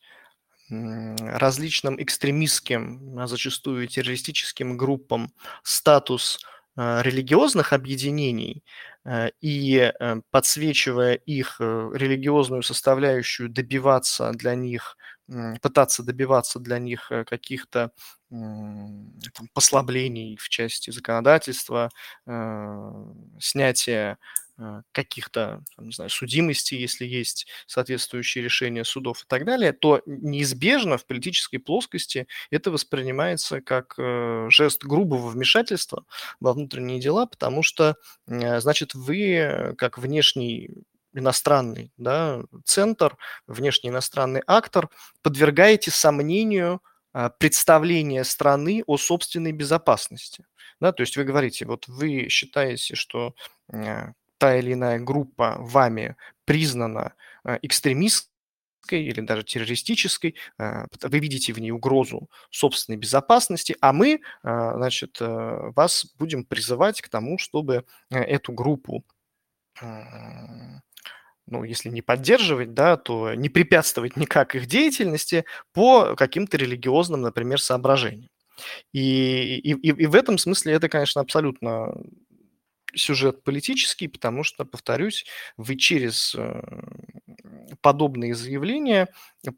различным 1.19 2.01
экстремистским, 2.01 3.17
а 3.19 3.27
зачастую 3.27 3.88
террористическим 3.88 4.77
группам 4.77 5.33
статус 5.63 6.39
религиозных 6.75 7.71
объединений 7.71 8.63
и 9.41 9.93
подсвечивая 10.31 11.13
их 11.13 11.59
религиозную 11.59 12.63
составляющую, 12.63 13.49
добиваться 13.49 14.31
для 14.31 14.55
них, 14.55 14.97
пытаться 15.62 16.03
добиваться 16.03 16.59
для 16.59 16.79
них 16.79 17.12
каких-то 17.27 17.91
там, 18.29 19.47
послаблений 19.53 20.38
в 20.38 20.49
части 20.49 20.89
законодательства, 20.91 21.89
снятия 23.39 24.17
Э, 24.59 24.81
каких-то, 24.91 25.63
не 25.79 25.91
знаю, 25.93 26.12
судимостей, 26.12 26.77
если 26.79 27.05
есть 27.05 27.47
соответствующие 27.65 28.43
решения 28.43 28.83
судов 28.86 29.23
и 29.23 29.25
так 29.27 29.45
далее, 29.45 29.73
то 29.73 30.03
неизбежно 30.05 30.97
в 30.99 31.07
политической 31.07 31.57
плоскости 31.57 32.27
это 32.51 32.69
воспринимается 32.69 33.62
как 33.62 33.95
э, 33.97 34.47
жест 34.51 34.83
грубого 34.83 35.29
вмешательства 35.29 36.05
во 36.39 36.53
внутренние 36.53 36.99
дела, 36.99 37.25
потому 37.25 37.63
что, 37.63 37.95
э, 38.27 38.59
значит, 38.62 38.93
вы 38.93 39.73
как 39.79 39.97
внешний 39.97 40.69
иностранный 41.13 41.91
да, 41.97 42.43
центр, 42.65 43.17
внешний 43.47 43.89
иностранный 43.89 44.41
актор 44.47 44.89
подвергаете 45.21 45.91
сомнению 45.91 46.82
представление 47.38 48.23
страны 48.23 48.84
о 48.88 48.97
собственной 48.97 49.52
безопасности. 49.52 50.45
Да, 50.80 50.91
то 50.91 51.02
есть 51.02 51.15
вы 51.15 51.23
говорите, 51.23 51.65
вот 51.65 51.88
вы 51.88 52.28
считаете, 52.30 52.95
что 52.95 53.36
та 54.38 54.58
или 54.58 54.73
иная 54.73 54.99
группа 54.99 55.56
вами 55.60 56.15
признана 56.43 57.13
э, 57.45 57.60
экстремистской 57.62 58.32
или 58.91 59.21
даже 59.21 59.43
террористической, 59.43 60.36
вы 60.58 61.19
видите 61.19 61.54
в 61.54 61.60
ней 61.60 61.71
угрозу 61.71 62.30
собственной 62.49 62.97
безопасности, 62.97 63.78
а 63.80 63.93
мы, 63.93 64.19
значит, 64.41 65.17
вас 65.21 66.08
будем 66.17 66.43
призывать 66.43 66.99
к 67.02 67.08
тому, 67.08 67.38
чтобы 67.38 67.86
эту 68.10 68.52
группу 68.52 69.06
ну, 71.47 71.63
если 71.63 71.89
не 71.89 72.01
поддерживать, 72.01 72.73
да, 72.73 72.97
то 72.97 73.34
не 73.34 73.49
препятствовать 73.49 74.15
никак 74.17 74.56
их 74.56 74.65
деятельности 74.65 75.45
по 75.73 76.15
каким-то 76.15 76.58
религиозным, 76.58 77.21
например, 77.21 77.60
соображениям. 77.62 78.29
И, 78.93 79.58
и, 79.58 79.71
и 79.71 80.06
в 80.06 80.15
этом 80.15 80.38
смысле 80.38 80.73
это, 80.73 80.89
конечно, 80.89 81.21
абсолютно 81.21 81.93
сюжет 82.95 83.43
политический, 83.43 84.08
потому 84.08 84.43
что, 84.43 84.65
повторюсь, 84.65 85.25
вы 85.58 85.75
через 85.75 86.36
э, 86.36 86.62
подобные 87.82 88.36
заявления 88.36 89.08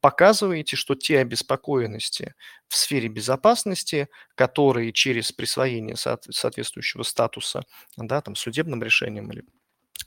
показываете, 0.02 0.76
что 0.76 0.95
те 0.95 1.19
обеспокоенности 1.19 2.34
в 2.67 2.76
сфере 2.76 3.10
безопасности, 3.10 4.08
которые 4.36 4.93
через 4.93 5.32
присвоение 5.32 5.95
соответствующего 5.95 7.04
статуса, 7.04 7.63
да, 7.98 8.21
там, 8.21 8.36
судебным 8.36 8.82
решением 8.84 9.32
или 9.32 9.43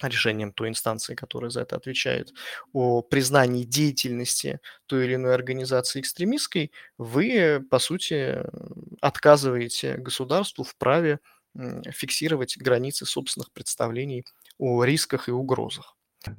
решением 0.02 0.52
той 0.52 0.68
инстанции, 0.68 1.14
которая 1.14 1.50
за 1.50 1.62
это 1.62 1.76
отвечает, 1.76 2.32
о 2.72 3.02
признании 3.02 3.64
деятельности 3.64 4.60
той 4.86 5.06
или 5.06 5.14
иной 5.14 5.34
организации 5.34 6.00
экстремистской, 6.00 6.72
вы, 6.98 7.64
по 7.70 7.78
сути, 7.78 8.38
отказываете 9.00 9.96
государству 9.96 10.64
в 10.64 10.76
праве 10.76 11.18
фиксировать 11.90 12.56
границы 12.56 13.06
собственных 13.06 13.52
представлений 13.52 14.24
о 14.58 14.84
рисках 14.84 15.28
и 15.28 15.32
угрозах. 15.32 15.96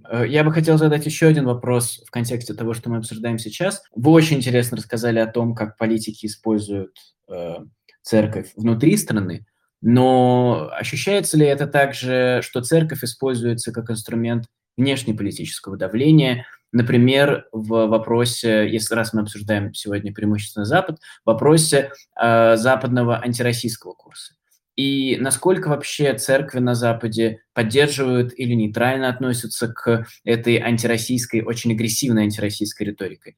Э, 0.09 0.25
я 0.27 0.43
бы 0.43 0.51
хотел 0.51 0.77
задать 0.77 1.05
еще 1.05 1.27
один 1.27 1.45
вопрос 1.45 2.01
в 2.05 2.11
контексте 2.11 2.53
того, 2.53 2.73
что 2.73 2.89
мы 2.89 2.97
обсуждаем 2.97 3.39
сейчас. 3.39 3.83
Вы 3.95 4.11
очень 4.11 4.37
интересно 4.37 4.77
рассказали 4.77 5.19
о 5.19 5.27
том, 5.27 5.55
как 5.55 5.77
политики 5.77 6.25
используют 6.25 6.95
э, 7.27 7.55
церковь 8.01 8.51
внутри 8.55 8.97
страны, 8.97 9.45
но 9.81 10.69
ощущается 10.73 11.37
ли 11.37 11.45
это 11.45 11.67
также, 11.67 12.41
что 12.43 12.61
церковь 12.61 13.03
используется 13.03 13.71
как 13.71 13.89
инструмент 13.89 14.45
внешнеполитического 14.77 15.77
давления, 15.77 16.45
например, 16.71 17.47
в 17.51 17.87
вопросе, 17.87 18.69
если 18.69 18.95
раз 18.95 19.13
мы 19.13 19.21
обсуждаем 19.21 19.73
сегодня 19.73 20.13
преимущественно 20.13 20.65
Запад, 20.65 20.99
в 21.23 21.27
вопросе 21.27 21.91
э, 22.19 22.55
западного 22.57 23.19
антироссийского 23.19 23.93
курса? 23.93 24.35
И 24.75 25.17
насколько 25.19 25.67
вообще 25.67 26.13
церкви 26.13 26.59
на 26.59 26.73
Западе 26.73 27.41
поддерживают 27.53 28.31
или 28.37 28.53
нейтрально 28.53 29.09
относятся 29.09 29.67
к 29.67 30.07
этой 30.23 30.55
антироссийской, 30.55 31.41
очень 31.41 31.73
агрессивной 31.73 32.23
антироссийской 32.23 32.87
риторикой? 32.87 33.37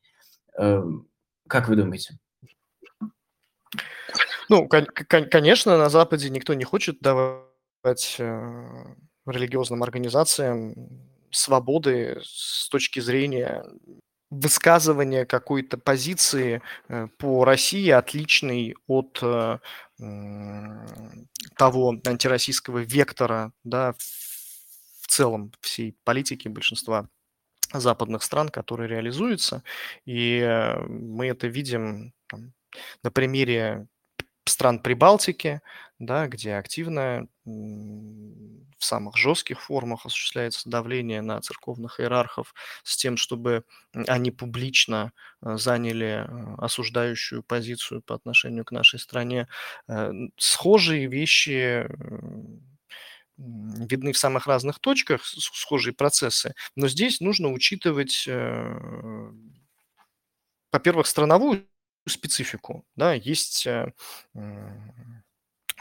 Эм, 0.56 1.08
как 1.48 1.68
вы 1.68 1.76
думаете? 1.78 2.20
Ну, 4.52 4.68
конечно, 4.68 5.78
на 5.78 5.90
Западе 5.90 6.30
никто 6.30 6.54
не 6.54 6.66
хочет 6.66 7.00
давать 7.00 8.18
э, 8.20 8.96
религиозным 9.26 9.82
организациям 9.82 10.76
свободы 11.32 12.20
с 12.22 12.68
точки 12.68 13.00
зрения 13.00 13.64
высказывания 14.30 15.26
какой-то 15.26 15.78
позиции 15.78 16.62
э, 16.90 17.08
по 17.18 17.46
России, 17.46 17.90
отличной 17.92 18.76
от 18.88 19.20
э, 19.22 19.60
того 21.58 21.96
антироссийского 22.06 22.80
вектора, 22.80 23.54
да, 23.64 23.96
в 23.98 25.08
целом 25.08 25.54
всей 25.62 25.96
политики 26.04 26.50
большинства 26.50 27.08
западных 27.72 28.22
стран, 28.22 28.50
которые 28.50 28.90
реализуются. 28.90 29.64
И 30.06 30.42
мы 30.90 31.28
это 31.28 31.48
видим 31.48 32.12
там, 32.28 32.52
на 33.02 33.12
примере 33.12 33.88
стран 34.52 34.80
Прибалтики, 34.80 35.62
да, 36.00 36.28
где 36.28 36.56
активно 36.56 37.28
в 38.82 38.86
самых 38.86 39.16
жестких 39.16 39.62
формах 39.62 40.06
осуществляется 40.06 40.68
давление 40.70 41.22
на 41.22 41.40
церковных 41.40 42.00
иерархов 42.00 42.54
с 42.84 42.98
тем, 42.98 43.16
чтобы 43.16 43.64
они 43.94 44.32
публично 44.32 45.14
э, 45.42 45.58
заняли 45.58 46.26
э, 46.28 46.56
осуждающую 46.58 47.44
позицию 47.44 48.02
по 48.02 48.16
отношению 48.16 48.66
к 48.66 48.72
нашей 48.72 49.00
стране. 49.00 49.48
Э, 49.88 50.12
схожие 50.38 51.08
вещи 51.08 51.88
видны 53.38 54.12
в 54.14 54.18
самых 54.18 54.48
разных 54.48 54.80
точках, 54.80 55.26
схожие 55.26 55.94
процессы, 55.94 56.54
но 56.76 56.88
здесь 56.88 57.22
нужно 57.22 57.52
учитывать, 57.52 58.28
во-первых, 60.72 61.08
страновую 61.08 61.66
специфику. 62.08 62.86
Да, 62.96 63.14
есть 63.14 63.68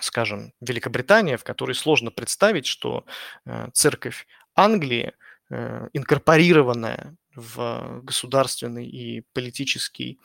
скажем, 0.03 0.53
Великобритания, 0.61 1.37
в 1.37 1.45
которой 1.45 1.75
сложно 1.75 2.11
представить, 2.11 2.67
что 2.67 3.05
э, 3.45 3.69
церковь 3.73 4.27
Англии, 4.55 5.13
э, 5.51 5.89
инкорпорированная 5.93 7.17
в 7.35 8.01
государственный 8.03 8.87
и 8.87 9.23
политический 9.33 10.19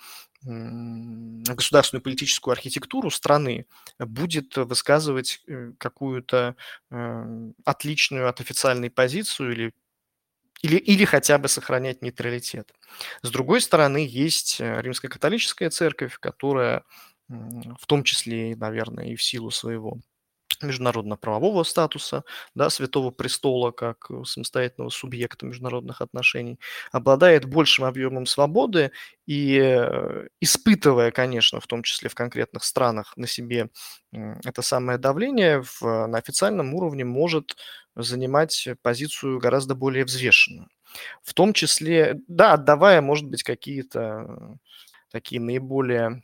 государственную 0.48 2.04
политическую 2.04 2.52
архитектуру 2.52 3.10
страны 3.10 3.66
будет 3.98 4.56
высказывать 4.58 5.42
э, 5.48 5.72
какую-то 5.80 6.56
отличную 7.66 8.30
от 8.30 8.42
официальной 8.42 8.92
позицию 8.92 9.54
или 9.54 9.74
или, 10.62 10.78
или 10.78 11.06
хотя 11.06 11.38
бы 11.38 11.48
сохранять 11.48 12.02
нейтралитет. 12.02 12.74
С 13.22 13.30
другой 13.32 13.62
стороны, 13.62 14.06
есть 14.10 14.60
римская 14.60 15.10
католическая 15.10 15.70
церковь, 15.70 16.18
которая 16.20 16.84
в 17.28 17.86
том 17.88 18.04
числе, 18.04 18.56
наверное, 18.56 19.06
и 19.08 19.16
в 19.16 19.24
силу 19.24 19.52
своего 19.52 20.00
международно-правового 20.62 21.64
статуса, 21.64 22.24
да, 22.56 22.70
Святого 22.70 23.12
Престола 23.12 23.72
как 23.72 24.08
э, 24.10 24.24
самостоятельного 24.26 24.90
субъекта 24.90 25.46
международных 25.46 26.02
отношений, 26.02 26.60
обладает 26.92 27.46
большим 27.46 27.86
объемом 27.86 28.26
свободы 28.26 28.92
и 29.26 29.58
э, 29.58 30.28
испытывая, 30.40 31.12
конечно, 31.12 31.60
в 31.60 31.68
том 31.68 31.84
числе 31.84 32.10
в 32.10 32.16
конкретных 32.16 32.64
странах 32.64 33.14
на 33.16 33.28
себе 33.28 33.70
это 34.12 34.62
самое 34.62 34.98
давление, 34.98 35.62
в, 35.62 35.82
на 35.82 36.18
официальном 36.18 36.74
уровне 36.74 37.04
может 37.04 37.58
занимать 37.96 38.68
позицию 38.82 39.40
гораздо 39.40 39.76
более 39.76 40.06
взвешенную. 40.06 40.70
В 41.24 41.34
том 41.34 41.54
числе, 41.54 42.22
да, 42.28 42.54
отдавая, 42.54 43.02
может 43.02 43.26
быть, 43.28 43.44
какие-то 43.44 44.58
такие 45.12 45.42
наиболее 45.42 46.24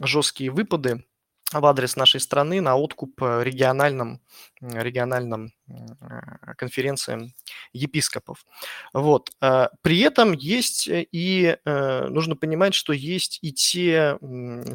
жесткие 0.00 0.50
выпады 0.50 1.04
в 1.52 1.66
адрес 1.66 1.96
нашей 1.96 2.20
страны 2.20 2.60
на 2.60 2.76
откуп 2.76 3.22
э, 3.22 3.42
региональным, 3.44 4.20
региональным 4.60 5.52
э, 5.68 6.54
конференциям 6.56 7.32
епископов. 7.72 8.44
Вот. 8.92 9.30
Э, 9.40 9.68
при 9.82 10.00
этом 10.00 10.32
есть 10.32 10.88
и, 10.88 11.56
нужно 11.64 12.36
понимать, 12.36 12.74
что 12.74 12.92
есть 12.92 13.38
и 13.42 13.52
те 13.52 14.18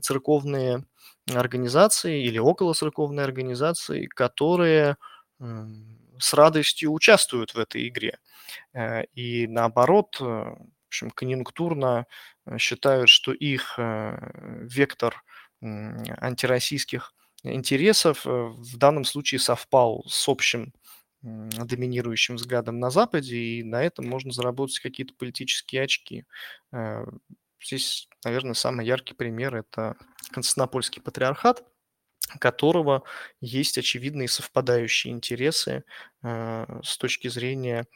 церковные 0.02 0.84
организации 1.34 2.24
или 2.24 2.38
около 2.38 2.74
церковные 2.74 3.24
организации, 3.24 4.06
которые 4.06 4.98
с 6.20 6.34
радостью 6.34 6.92
участвуют 6.92 7.54
в 7.54 7.60
этой 7.60 7.88
игре. 7.88 8.18
И 9.14 9.46
наоборот, 9.48 10.20
в 10.20 10.58
общем, 10.88 11.12
конъюнктурно 11.12 12.06
считают, 12.58 13.10
что 13.10 13.34
их 13.34 13.78
вектор 13.78 15.24
антироссийских 15.62 17.14
интересов 17.44 18.26
в 18.26 18.78
данном 18.78 19.06
случае 19.06 19.40
совпал 19.40 20.04
с 20.08 20.28
общим 20.28 20.74
доминирующим 21.22 22.36
взглядом 22.36 22.80
на 22.80 22.90
Западе, 22.90 23.38
и 23.38 23.64
на 23.64 23.84
этом 23.84 24.08
можно 24.08 24.32
заработать 24.32 24.80
какие-то 24.80 25.14
политические 25.16 25.84
очки. 25.84 26.26
Здесь, 27.62 28.08
наверное, 28.24 28.54
самый 28.54 28.86
яркий 28.86 29.16
пример– 29.16 29.56
это 29.58 29.96
Константинопольский 30.32 31.02
патриархат, 31.02 31.64
которого 32.40 33.04
есть 33.42 33.78
очевидные 33.78 34.28
совпадающие 34.28 35.12
интересы 35.12 35.84
с 36.22 36.98
точки 36.98 37.30
зрения 37.30 37.88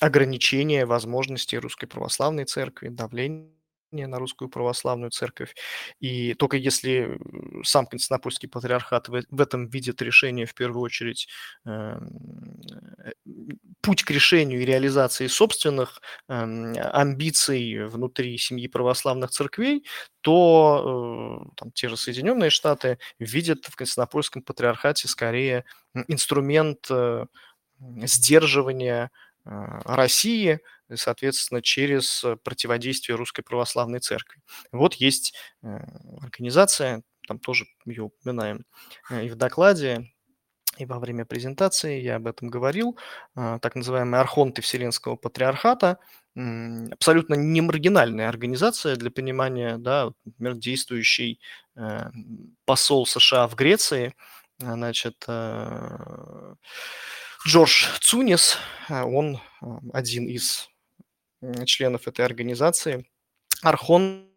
ограничения 0.00 0.86
возможностей 0.86 1.58
Русской 1.58 1.86
Православной 1.86 2.44
Церкви, 2.44 2.88
давления 2.88 3.50
на 4.02 4.18
Русскую 4.18 4.48
Православную 4.48 5.10
Церковь. 5.10 5.54
И 6.00 6.34
только 6.34 6.56
если 6.56 7.18
сам 7.62 7.86
Константинопольский 7.86 8.48
патриархат 8.48 9.08
в, 9.08 9.40
этом 9.40 9.68
видит 9.68 10.02
решение, 10.02 10.46
в 10.46 10.54
первую 10.54 10.82
очередь, 10.82 11.28
эм, 11.64 12.60
э, 12.98 13.12
путь 13.80 14.02
к 14.02 14.10
решению 14.10 14.62
и 14.62 14.64
реализации 14.64 15.26
собственных 15.26 16.00
э, 16.28 16.34
амбиций 16.34 17.86
внутри 17.86 18.36
семьи 18.38 18.66
православных 18.66 19.30
церквей, 19.30 19.84
то 20.20 21.46
э, 21.46 21.50
там, 21.56 21.70
те 21.72 21.88
же 21.88 21.96
Соединенные 21.96 22.50
Штаты 22.50 22.98
видят 23.18 23.64
в 23.66 23.76
Константинопольском 23.76 24.42
патриархате 24.42 25.08
скорее 25.08 25.64
инструмент 26.08 26.86
э, 26.90 27.26
сдерживания 28.02 29.10
России, 29.44 30.60
соответственно, 30.92 31.62
через 31.62 32.24
противодействие 32.42 33.16
Русской 33.16 33.42
Православной 33.42 34.00
Церкви. 34.00 34.42
Вот 34.72 34.94
есть 34.94 35.34
э, 35.62 35.78
организация, 36.20 37.02
там 37.26 37.38
тоже 37.38 37.66
ее 37.86 38.04
упоминаем 38.04 38.66
и 39.10 39.28
в 39.28 39.36
докладе, 39.36 40.10
и 40.76 40.86
во 40.86 40.98
время 40.98 41.24
презентации 41.24 42.00
я 42.00 42.16
об 42.16 42.26
этом 42.26 42.48
говорил, 42.48 42.98
так 43.34 43.76
называемые 43.76 44.20
архонты 44.20 44.60
Вселенского 44.60 45.14
Патриархата, 45.14 45.98
абсолютно 46.34 47.34
не 47.34 47.60
маргинальная 47.60 48.28
организация 48.28 48.96
для 48.96 49.12
понимания, 49.12 49.78
да, 49.78 50.10
например, 50.24 50.54
действующий 50.54 51.40
посол 52.64 53.06
США 53.06 53.46
в 53.46 53.54
Греции, 53.54 54.14
значит, 54.58 55.24
Джордж 57.46 57.86
Цунис, 58.00 58.58
он 58.88 59.40
один 59.92 60.26
из 60.26 60.68
членов 61.66 62.08
этой 62.08 62.24
организации, 62.24 63.06
Архон. 63.62 64.28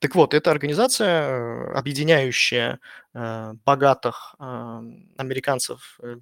Так 0.00 0.14
вот, 0.14 0.34
это 0.34 0.50
организация, 0.50 1.28
э, 1.28 1.72
объединяющая 1.74 2.80
э, 3.14 3.52
богатых 3.64 4.34
а, 4.40 4.82
американцев 5.16 5.98
э, 6.02 6.16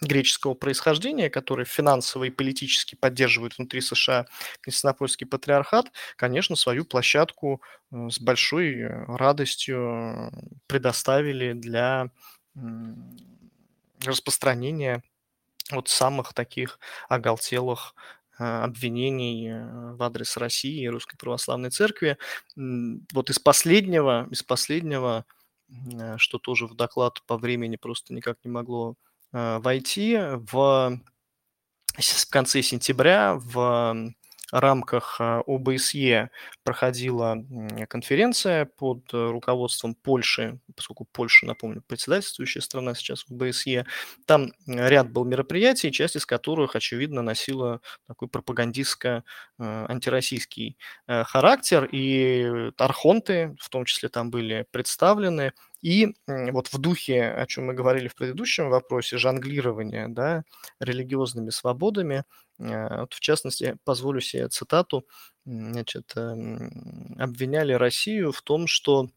греческого 0.00 0.54
происхождения, 0.54 1.30
которые 1.30 1.66
финансово 1.66 2.24
и 2.24 2.30
политически 2.30 2.96
поддерживают 2.96 3.58
внутри 3.58 3.80
США 3.80 4.26
Константинопольский 4.60 5.26
патриархат, 5.26 5.92
конечно, 6.16 6.56
свою 6.56 6.84
площадку 6.84 7.62
с 7.92 8.18
большой 8.18 8.88
радостью 9.06 10.32
предоставили 10.66 11.52
для 11.52 12.10
распространения 14.04 15.04
вот 15.70 15.88
самых 15.88 16.34
таких 16.34 16.80
оголтелых 17.08 17.94
обвинений 18.38 19.48
э, 19.50 19.94
в 19.94 20.02
адрес 20.02 20.36
России 20.36 20.82
и 20.82 20.88
Русской 20.88 21.16
Православной 21.16 21.70
Церкви. 21.70 22.16
Вот 22.56 23.30
из 23.30 23.38
последнего, 23.38 24.28
из 24.30 24.42
последнего, 24.42 25.24
э, 25.68 26.16
что 26.18 26.38
тоже 26.38 26.66
в 26.66 26.74
доклад 26.74 27.22
по 27.26 27.36
времени 27.36 27.76
просто 27.76 28.14
никак 28.14 28.38
не 28.44 28.50
могло 28.50 28.96
э, 29.32 29.58
войти, 29.58 30.18
в, 30.18 31.00
в 31.96 32.30
конце 32.30 32.62
сентября 32.62 33.34
в 33.34 34.12
рамках 34.52 35.16
а, 35.20 35.42
ОБСЕ 35.46 36.30
проходила 36.62 37.38
конференция 37.88 38.66
под 38.66 39.12
э, 39.12 39.30
руководством 39.30 39.94
Польши, 39.94 40.60
поскольку 40.76 41.06
Польша, 41.10 41.46
напомню, 41.46 41.82
председательствующая 41.86 42.60
страна 42.60 42.94
сейчас 42.94 43.24
в 43.28 43.32
ОБСЕ. 43.32 43.86
Там 44.26 44.52
ряд 44.66 45.10
был 45.10 45.24
мероприятий, 45.24 45.90
часть 45.90 46.16
из 46.16 46.26
которых, 46.26 46.76
очевидно, 46.76 47.22
носила 47.22 47.80
такой 48.06 48.28
пропагандистско-антироссийский 48.28 50.76
э, 51.08 51.12
э, 51.12 51.24
характер, 51.24 51.88
и 51.90 52.70
архонты 52.76 53.56
в 53.58 53.70
том 53.70 53.86
числе 53.86 54.10
там 54.10 54.30
были 54.30 54.66
представлены, 54.70 55.54
и 55.82 56.14
вот 56.28 56.68
в 56.72 56.78
духе, 56.78 57.24
о 57.24 57.46
чем 57.46 57.66
мы 57.66 57.74
говорили 57.74 58.08
в 58.08 58.14
предыдущем 58.14 58.70
вопросе, 58.70 59.18
жонглирования 59.18 60.08
да, 60.08 60.44
религиозными 60.80 61.50
свободами, 61.50 62.24
а, 62.60 63.00
вот 63.00 63.14
в 63.14 63.20
частности, 63.20 63.76
позволю 63.84 64.20
себе 64.20 64.48
цитату, 64.48 65.06
значит, 65.44 66.12
эм, 66.16 67.16
обвиняли 67.18 67.72
Россию 67.72 68.32
в 68.32 68.42
том, 68.42 68.66
что 68.68 69.08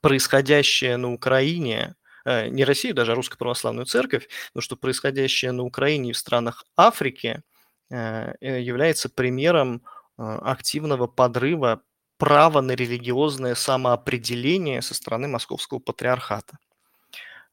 происходящее 0.00 0.96
на 0.96 1.12
Украине, 1.12 1.94
э, 2.24 2.48
не 2.48 2.64
Россию, 2.64 2.94
даже 2.94 3.12
а 3.12 3.14
Русскую 3.14 3.38
Православную 3.38 3.86
Церковь, 3.86 4.28
но 4.54 4.60
что 4.60 4.76
происходящее 4.76 5.52
на 5.52 5.62
Украине 5.64 6.10
и 6.10 6.12
в 6.12 6.18
странах 6.18 6.64
Африки 6.76 7.42
э, 7.90 8.34
э, 8.40 8.62
является 8.62 9.08
примером 9.08 9.82
активного 10.16 11.08
подрыва 11.08 11.82
право 12.24 12.62
на 12.62 12.72
религиозное 12.72 13.54
самоопределение 13.54 14.80
со 14.80 14.94
стороны 14.94 15.28
Московского 15.28 15.78
патриархата. 15.78 16.56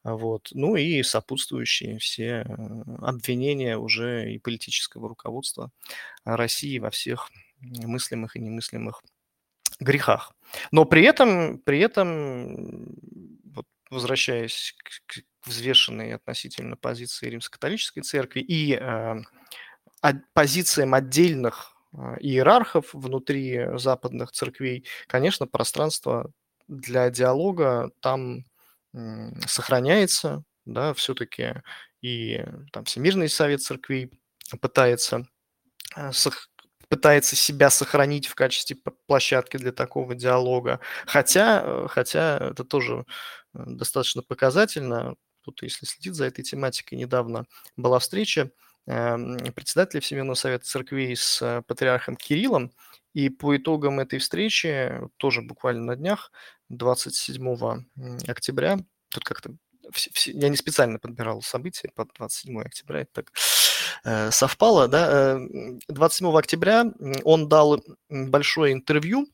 Вот. 0.02 0.48
Ну 0.52 0.76
и 0.76 1.02
сопутствующие 1.02 1.98
все 1.98 2.24
э, 2.24 2.44
обвинения 3.02 3.76
уже 3.76 4.32
и 4.32 4.38
политического 4.38 5.10
руководства 5.10 5.70
России 6.24 6.78
во 6.78 6.88
всех 6.88 7.30
мыслимых 7.60 8.34
и 8.34 8.40
немыслимых 8.40 9.02
грехах. 9.78 10.32
Но 10.70 10.86
при 10.86 11.04
этом, 11.04 11.58
при 11.58 11.80
этом 11.80 12.96
вот, 13.52 13.66
возвращаясь 13.90 14.74
к, 14.78 15.12
к 15.12 15.22
взвешенной 15.46 16.14
относительно 16.14 16.76
позиции 16.78 17.28
Римско-католической 17.28 18.00
церкви 18.00 18.40
и 18.40 18.74
э, 18.80 19.20
позициям 20.32 20.94
отдельных 20.94 21.71
иерархов 22.20 22.92
внутри 22.92 23.66
западных 23.76 24.32
церквей, 24.32 24.86
конечно, 25.06 25.46
пространство 25.46 26.30
для 26.68 27.10
диалога 27.10 27.90
там 28.00 28.44
сохраняется, 29.46 30.44
да, 30.64 30.94
все-таки 30.94 31.62
и 32.02 32.44
там 32.72 32.84
Всемирный 32.84 33.28
совет 33.28 33.62
церквей 33.62 34.10
пытается 34.60 35.26
а, 35.94 36.12
пытается 36.92 37.36
себя 37.36 37.70
сохранить 37.70 38.26
в 38.26 38.34
качестве 38.34 38.76
площадки 39.06 39.56
для 39.56 39.72
такого 39.72 40.14
диалога. 40.14 40.78
Хотя, 41.06 41.62
э, 41.64 41.86
хотя 41.88 42.36
это 42.50 42.64
тоже 42.64 43.06
э, 43.54 43.62
достаточно 43.64 44.22
показательно. 44.22 45.14
Тут, 45.40 45.62
если 45.62 45.86
следить 45.86 46.14
за 46.14 46.26
этой 46.26 46.42
тематикой, 46.42 46.98
недавно 46.98 47.46
была 47.76 47.98
встреча 47.98 48.50
председателя 48.86 50.00
Всемирного 50.00 50.34
совета 50.34 50.64
церквей 50.64 51.16
с 51.16 51.40
э, 51.40 51.62
патриархом 51.66 52.16
Кириллом. 52.16 52.72
И 53.14 53.28
по 53.28 53.56
итогам 53.56 54.00
этой 54.00 54.18
встречи, 54.18 55.00
тоже 55.18 55.42
буквально 55.42 55.84
на 55.84 55.96
днях, 55.96 56.32
27 56.70 57.84
октября, 58.26 58.78
тут 59.10 59.24
как-то 59.24 59.54
я 60.26 60.48
не 60.48 60.56
специально 60.56 60.98
подбирал 60.98 61.42
события 61.42 61.90
под 61.94 62.10
27 62.14 62.60
октября, 62.62 63.00
это 63.00 63.12
так 63.12 63.32
э, 64.04 64.30
совпало, 64.30 64.88
да, 64.88 65.38
27 65.88 66.26
э, 66.26 66.38
октября 66.38 66.84
он 67.24 67.48
дал 67.48 67.84
большое 68.08 68.72
интервью 68.72 69.26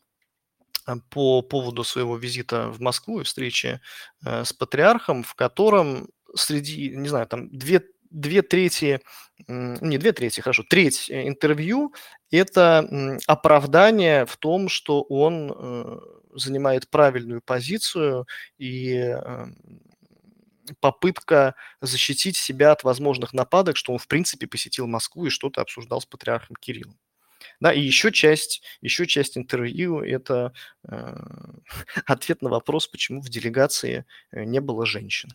по 1.11 1.43
поводу 1.43 1.85
своего 1.85 2.17
визита 2.17 2.71
в 2.71 2.81
Москву 2.81 3.21
и 3.21 3.25
встречи 3.25 3.79
с 4.25 4.55
патриархом, 4.55 5.23
в 5.23 5.35
котором 5.35 6.09
среди, 6.35 6.97
не 6.97 7.09
знаю, 7.09 7.27
там 7.27 7.49
две 7.51 7.83
две 8.11 8.42
трети, 8.42 9.01
не 9.47 9.99
две 9.99 10.12
трети, 10.12 10.40
хорошо, 10.40 10.64
треть 10.68 11.11
э, 11.11 11.29
интервью– 11.29 11.94
это 12.31 13.18
оправдание 13.27 14.27
в 14.27 14.37
том, 14.37 14.68
что 14.68 15.03
он 15.03 15.53
э, 15.55 15.99
занимает 16.35 16.88
правильную 16.88 17.40
позицию 17.42 18.27
и 18.59 18.92
эм, 18.94 19.57
попытка 20.80 21.55
защитить 21.80 22.37
себя 22.37 22.72
от 22.72 22.85
возможных 22.85 23.33
нападок, 23.33 23.76
что 23.76 23.93
он, 23.93 23.99
в 23.99 24.09
принципе, 24.09 24.47
посетил 24.47 24.87
Москву 24.87 25.26
и 25.26 25.30
что-то 25.30 25.61
обсуждал 25.61 26.01
с 26.01 26.07
патриархом 26.07 26.57
Кириллом. 26.57 26.99
Да, 27.61 27.72
и 27.72 27.80
еще 27.80 28.12
часть, 28.12 28.62
еще 28.80 29.07
часть 29.07 29.37
интервью– 29.39 30.01
это 30.03 30.53
э, 30.89 31.16
ответ 32.07 32.43
на 32.43 32.51
вопрос, 32.51 32.89
почему 32.89 33.20
в 33.20 33.28
делегации 33.28 34.05
э, 34.30 34.45
не 34.45 34.61
было 34.61 34.87
женщин. 34.87 35.30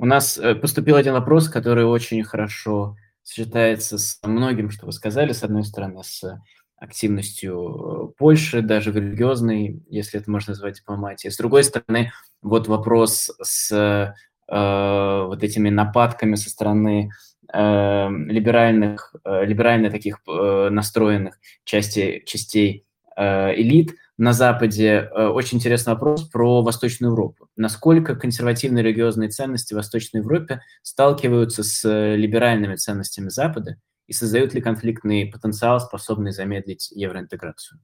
У 0.00 0.06
нас 0.06 0.38
э, 0.38 0.54
поступил 0.54 0.96
один 0.96 1.12
вопрос, 1.12 1.50
который 1.50 1.84
очень 1.84 2.24
хорошо 2.24 2.96
сочетается 3.22 3.98
с 3.98 4.18
многим, 4.22 4.70
что 4.70 4.86
вы 4.86 4.92
сказали, 4.92 5.32
с 5.32 5.44
одной 5.44 5.62
стороны, 5.62 6.02
с 6.02 6.40
активностью 6.78 8.14
Польши, 8.16 8.62
даже 8.62 8.92
в 8.92 8.96
религиозной, 8.96 9.82
если 9.90 10.18
это 10.18 10.30
можно 10.30 10.52
назвать 10.52 10.76
дипломатией. 10.76 11.30
С 11.30 11.36
другой 11.36 11.64
стороны, 11.64 12.12
вот 12.40 12.66
вопрос 12.66 13.30
с 13.42 13.70
э, 13.70 15.24
вот 15.26 15.44
этими 15.44 15.68
нападками 15.68 16.34
со 16.36 16.48
стороны 16.48 17.10
э, 17.52 18.08
либеральных, 18.08 19.14
э, 19.22 19.44
либерально 19.44 19.90
таких 19.90 20.20
э, 20.26 20.68
настроенных 20.70 21.38
части, 21.64 22.22
частей 22.24 22.86
э, 23.18 23.54
элит 23.54 23.94
на 24.20 24.32
Западе. 24.32 25.10
Э, 25.12 25.26
очень 25.26 25.58
интересный 25.58 25.94
вопрос 25.94 26.28
про 26.28 26.62
Восточную 26.62 27.10
Европу. 27.10 27.48
Насколько 27.56 28.14
консервативные 28.14 28.84
религиозные 28.84 29.30
ценности 29.30 29.74
в 29.74 29.76
Восточной 29.76 30.18
Европе 30.18 30.62
сталкиваются 30.82 31.62
с 31.62 32.14
либеральными 32.16 32.76
ценностями 32.76 33.28
Запада 33.28 33.76
и 34.06 34.12
создают 34.12 34.54
ли 34.54 34.60
конфликтный 34.60 35.26
потенциал, 35.26 35.80
способный 35.80 36.32
замедлить 36.32 36.90
евроинтеграцию? 36.90 37.80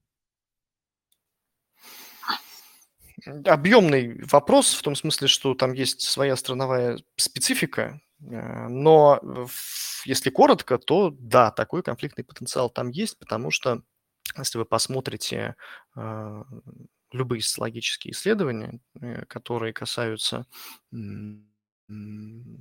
Объемный 3.45 4.21
вопрос 4.23 4.73
в 4.73 4.81
том 4.83 4.95
смысле, 4.95 5.27
что 5.27 5.53
там 5.53 5.73
есть 5.73 6.01
своя 6.01 6.35
страновая 6.35 6.99
специфика, 7.17 7.99
Э, 8.21 8.67
но 8.67 9.19
если 10.05 10.29
коротко, 10.29 10.77
то 10.77 11.11
да, 11.11 11.51
такой 11.51 11.83
конфликтный 11.83 12.23
потенциал 12.23 12.69
там 12.69 12.89
есть, 12.89 13.17
потому 13.19 13.51
что 13.51 13.83
если 14.37 14.57
вы 14.57 14.65
посмотрите 14.65 15.55
э, 15.95 16.43
любые 17.11 17.41
социологические 17.41 18.11
исследования, 18.11 18.79
э, 18.99 19.25
которые 19.25 19.73
касаются 19.73 20.45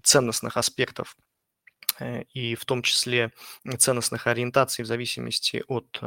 ценностных 0.05 0.57
аспектов 0.57 1.17
и 2.33 2.55
в 2.55 2.65
том 2.65 2.83
числе 2.83 3.33
ценностных 3.79 4.29
ориентаций 4.29 4.85
в 4.85 4.87
зависимости 4.87 5.65
от 5.67 6.01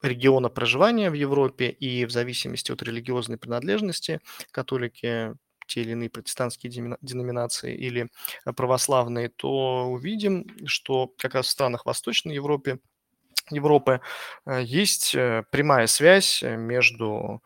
региона 0.00 0.48
проживания 0.48 1.10
в 1.10 1.14
Европе 1.14 1.68
и 1.68 2.06
в 2.06 2.10
зависимости 2.10 2.72
от 2.72 2.82
религиозной 2.82 3.36
принадлежности, 3.36 4.20
католики 4.50 5.34
те 5.68 5.82
или 5.82 5.92
иные 5.92 6.10
протестантские 6.10 6.96
деноминации 7.00 7.76
или 7.76 8.08
э, 8.44 8.52
православные, 8.52 9.28
то 9.28 9.86
увидим, 9.86 10.46
что 10.66 11.12
как 11.18 11.34
раз 11.34 11.46
в 11.46 11.50
странах 11.50 11.86
Восточной 11.86 12.34
Европы, 12.34 12.80
Европы 13.50 14.00
э, 14.46 14.62
есть 14.62 15.14
э, 15.14 15.44
прямая 15.50 15.86
связь 15.86 16.42
между 16.42 17.42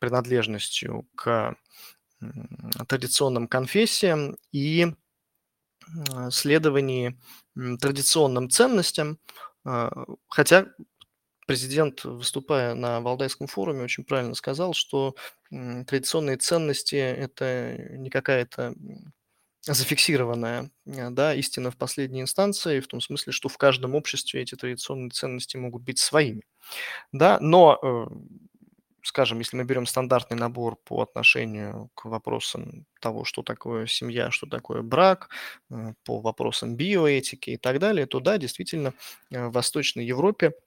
принадлежностью 0.00 1.06
к 1.14 1.54
традиционным 2.88 3.46
конфессиям 3.46 4.36
и 4.50 4.92
следовании 6.30 7.16
традиционным 7.80 8.50
ценностям, 8.50 9.20
хотя 10.26 10.66
президент, 11.46 12.04
выступая 12.04 12.74
на 12.74 13.00
Валдайском 13.00 13.46
форуме, 13.46 13.84
очень 13.84 14.04
правильно 14.04 14.34
сказал, 14.34 14.74
что 14.74 15.14
традиционные 15.50 16.38
ценности– 16.38 16.96
это 16.96 17.76
не 17.90 18.10
какая-то 18.10 18.74
зафиксированная 19.74 20.70
э, 20.86 21.10
да, 21.10 21.34
истина 21.34 21.70
в 21.70 21.76
последней 21.76 22.20
инстанции, 22.20 22.80
в 22.80 22.86
том 22.86 23.00
смысле, 23.00 23.32
что 23.32 23.48
в 23.48 23.58
каждом 23.58 23.94
обществе 23.94 24.42
эти 24.42 24.54
традиционные 24.54 25.10
ценности 25.10 25.56
могут 25.56 25.82
быть 25.82 25.98
своими. 25.98 26.42
Да? 27.12 27.38
Но, 27.40 27.78
э, 27.82 28.06
скажем, 29.02 29.38
если 29.38 29.56
мы 29.56 29.64
берем 29.64 29.86
стандартный 29.86 30.36
набор 30.36 30.76
по 30.84 31.02
отношению 31.02 31.90
к 31.94 32.06
вопросам 32.06 32.86
того, 33.00 33.24
что 33.24 33.42
такое 33.42 33.86
семья, 33.86 34.30
что 34.30 34.46
такое 34.46 34.82
брак, 34.82 35.30
э, 35.70 35.94
по 36.04 36.20
вопросам 36.20 36.76
биоэтики 36.76 37.50
и 37.50 37.56
так 37.56 37.78
далее, 37.78 38.06
то 38.06 38.20
да, 38.20 38.38
действительно, 38.38 38.94
в 39.30 39.50
Восточной 39.50 40.04
Европе– 40.06 40.52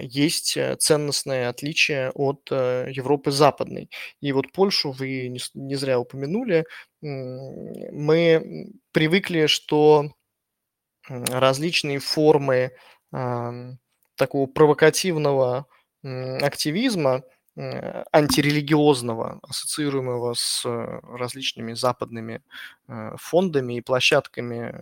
есть 0.00 0.56
э, 0.56 0.76
ценностное 0.76 1.48
отличие 1.48 2.10
от 2.10 2.48
э, 2.50 2.86
Европы 2.90 3.30
западной. 3.30 3.90
И 4.20 4.32
вот 4.32 4.52
Польшу 4.52 4.92
вы 4.92 5.28
не, 5.54 5.74
зря 5.74 5.98
упомянули. 5.98 6.64
Мы 7.02 8.70
привыкли, 8.92 9.46
что 9.46 10.12
различные 11.08 11.98
формы 11.98 12.72
такого 13.10 14.46
провокативного 14.46 15.66
активизма– 16.02 17.22
Э, 17.32 17.39
антирелигиозного, 17.56 19.40
ассоциируемого 19.42 20.34
с 20.34 20.64
э, 20.64 21.00
различными 21.02 21.74
западными 21.74 22.42
э, 22.88 23.14
фондами 23.18 23.76
и 23.76 23.80
площадками, 23.80 24.74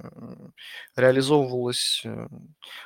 реализовывалось 0.97 2.03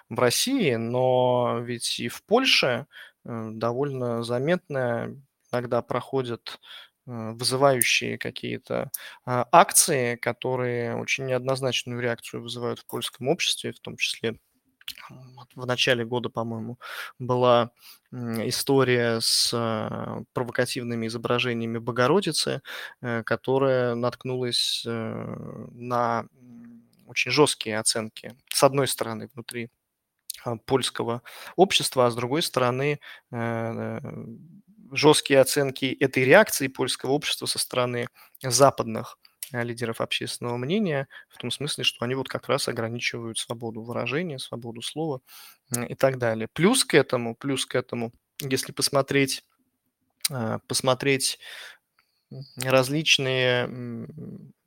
в 0.08 0.18
России, 0.18 0.74
но 0.74 1.58
ведь 1.62 2.00
и 2.00 2.08
в 2.08 2.22
Польше 2.24 2.86
довольно 3.24 4.22
заметно 4.22 5.16
иногда 5.52 5.82
проходят 5.82 6.60
вызывающие 7.06 8.16
какие-то 8.16 8.90
а, 9.24 9.46
акции, 9.50 10.16
которые 10.16 10.96
очень 10.96 11.26
неоднозначную 11.26 12.00
реакцию 12.00 12.42
вызывают 12.42 12.78
в 12.78 12.86
польском 12.86 13.28
обществе, 13.28 13.72
в 13.72 13.80
том 13.80 13.96
числе 13.96 14.38
в 15.54 15.66
начале 15.66 16.04
года, 16.04 16.28
по-моему, 16.28 16.78
была 17.18 17.70
история 18.12 19.20
с 19.20 19.52
а, 19.54 20.22
провокативными 20.34 21.06
изображениями 21.06 21.78
Богородицы, 21.78 22.60
э, 23.00 23.22
которая 23.22 23.94
наткнулась 23.94 24.84
э, 24.86 24.90
на 25.72 26.26
очень 27.06 27.30
жесткие 27.30 27.78
оценки. 27.78 28.36
С 28.48 28.62
одной 28.62 28.86
стороны, 28.86 29.30
внутри 29.32 29.70
а, 30.44 30.56
польского 30.56 31.22
общества, 31.56 32.06
а 32.06 32.10
с 32.10 32.14
другой 32.14 32.42
стороны, 32.42 33.00
э, 33.30 34.00
жесткие 34.92 35.40
оценки 35.40 35.96
этой 36.00 36.24
реакции 36.24 36.68
польского 36.68 37.12
общества 37.12 37.46
со 37.46 37.58
стороны 37.58 38.08
западных 38.42 39.18
лидеров 39.52 40.00
общественного 40.00 40.56
мнения, 40.56 41.08
в 41.28 41.38
том 41.38 41.50
смысле, 41.50 41.84
что 41.84 42.04
они 42.04 42.14
вот 42.14 42.28
как 42.28 42.48
раз 42.48 42.68
ограничивают 42.68 43.38
свободу 43.38 43.82
выражения, 43.82 44.38
свободу 44.38 44.82
слова 44.82 45.20
и 45.88 45.94
так 45.94 46.18
далее. 46.18 46.48
Плюс 46.52 46.84
к 46.84 46.94
этому, 46.94 47.34
плюс 47.34 47.66
к 47.66 47.74
этому, 47.74 48.12
если 48.40 48.72
посмотреть, 48.72 49.44
э, 50.30 50.58
посмотреть 50.68 51.38
различные 52.56 53.68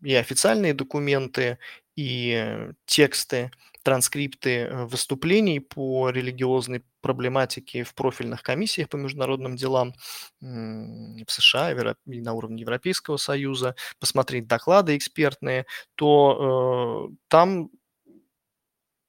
и 0.04 0.14
официальные 0.14 0.74
документы, 0.74 1.58
и 1.96 2.70
тексты 2.86 3.52
транскрипты 3.86 4.50
э, 4.50 4.86
выступлений 4.86 5.60
по 5.60 6.10
религиозной 6.10 6.84
проблематике 7.02 7.84
в 7.84 7.94
профильных 7.94 8.42
комиссиях 8.42 8.90
по 8.90 8.96
международным 8.96 9.56
делам 9.56 9.94
в 10.42 11.26
США 11.28 11.72
и 11.72 12.22
на 12.22 12.34
уровне 12.34 12.62
Европейского 12.62 13.18
Союза, 13.18 13.76
посмотреть 14.00 14.48
доклады 14.48 14.98
экспертные, 14.98 15.68
то 15.94 17.12
э, 17.12 17.16
там 17.28 17.70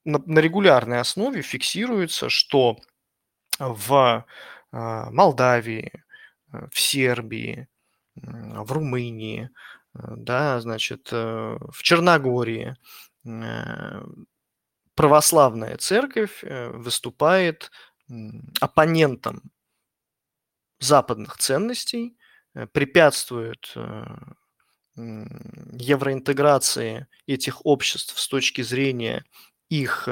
на, 0.05 0.23
на 0.27 0.39
регулярной 0.41 1.01
основе 1.01 1.41
фиксируется, 1.41 2.29
что 2.29 2.77
в 3.59 4.27
э, 4.73 4.77
Молдавии, 5.11 6.05
э, 6.53 6.69
в 6.71 6.79
Сербии, 6.79 7.67
в 8.15 8.73
Румынии, 8.73 9.49
да, 9.95 10.61
значит, 10.61 11.13
в 11.13 11.83
Черногории 11.83 12.77
православная 14.97 15.77
церковь 15.77 16.43
э, 16.43 16.71
выступает 16.71 17.71
оппонентом 18.61 19.43
западных 20.81 21.39
ценностей, 21.39 22.17
э, 22.55 22.67
препятствует 22.67 23.73
э, 23.77 24.05
евроинтеграции 24.95 27.07
этих 27.27 27.65
обществ 27.67 28.19
с 28.19 28.27
точки 28.27 28.63
зрения 28.63 29.25
их 29.69 30.09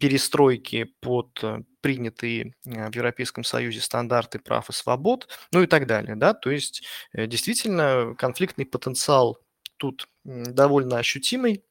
перестройки 0.00 0.84
под 1.00 1.40
принятые 1.82 2.54
в 2.64 2.94
Европейском 2.94 3.44
Союзе 3.44 3.80
стандарты 3.80 4.40
прав 4.40 4.70
и 4.70 4.72
свобод, 4.72 5.28
ну 5.52 5.62
и 5.62 5.66
так 5.66 5.86
далее. 5.86 6.16
Да? 6.16 6.34
То 6.34 6.50
есть 6.50 6.82
действительно 7.12 8.16
конфликтный 8.18 8.66
потенциал 8.66 9.38
тут 9.76 10.08
довольно 10.24 10.98
ощутимый, 10.98 11.62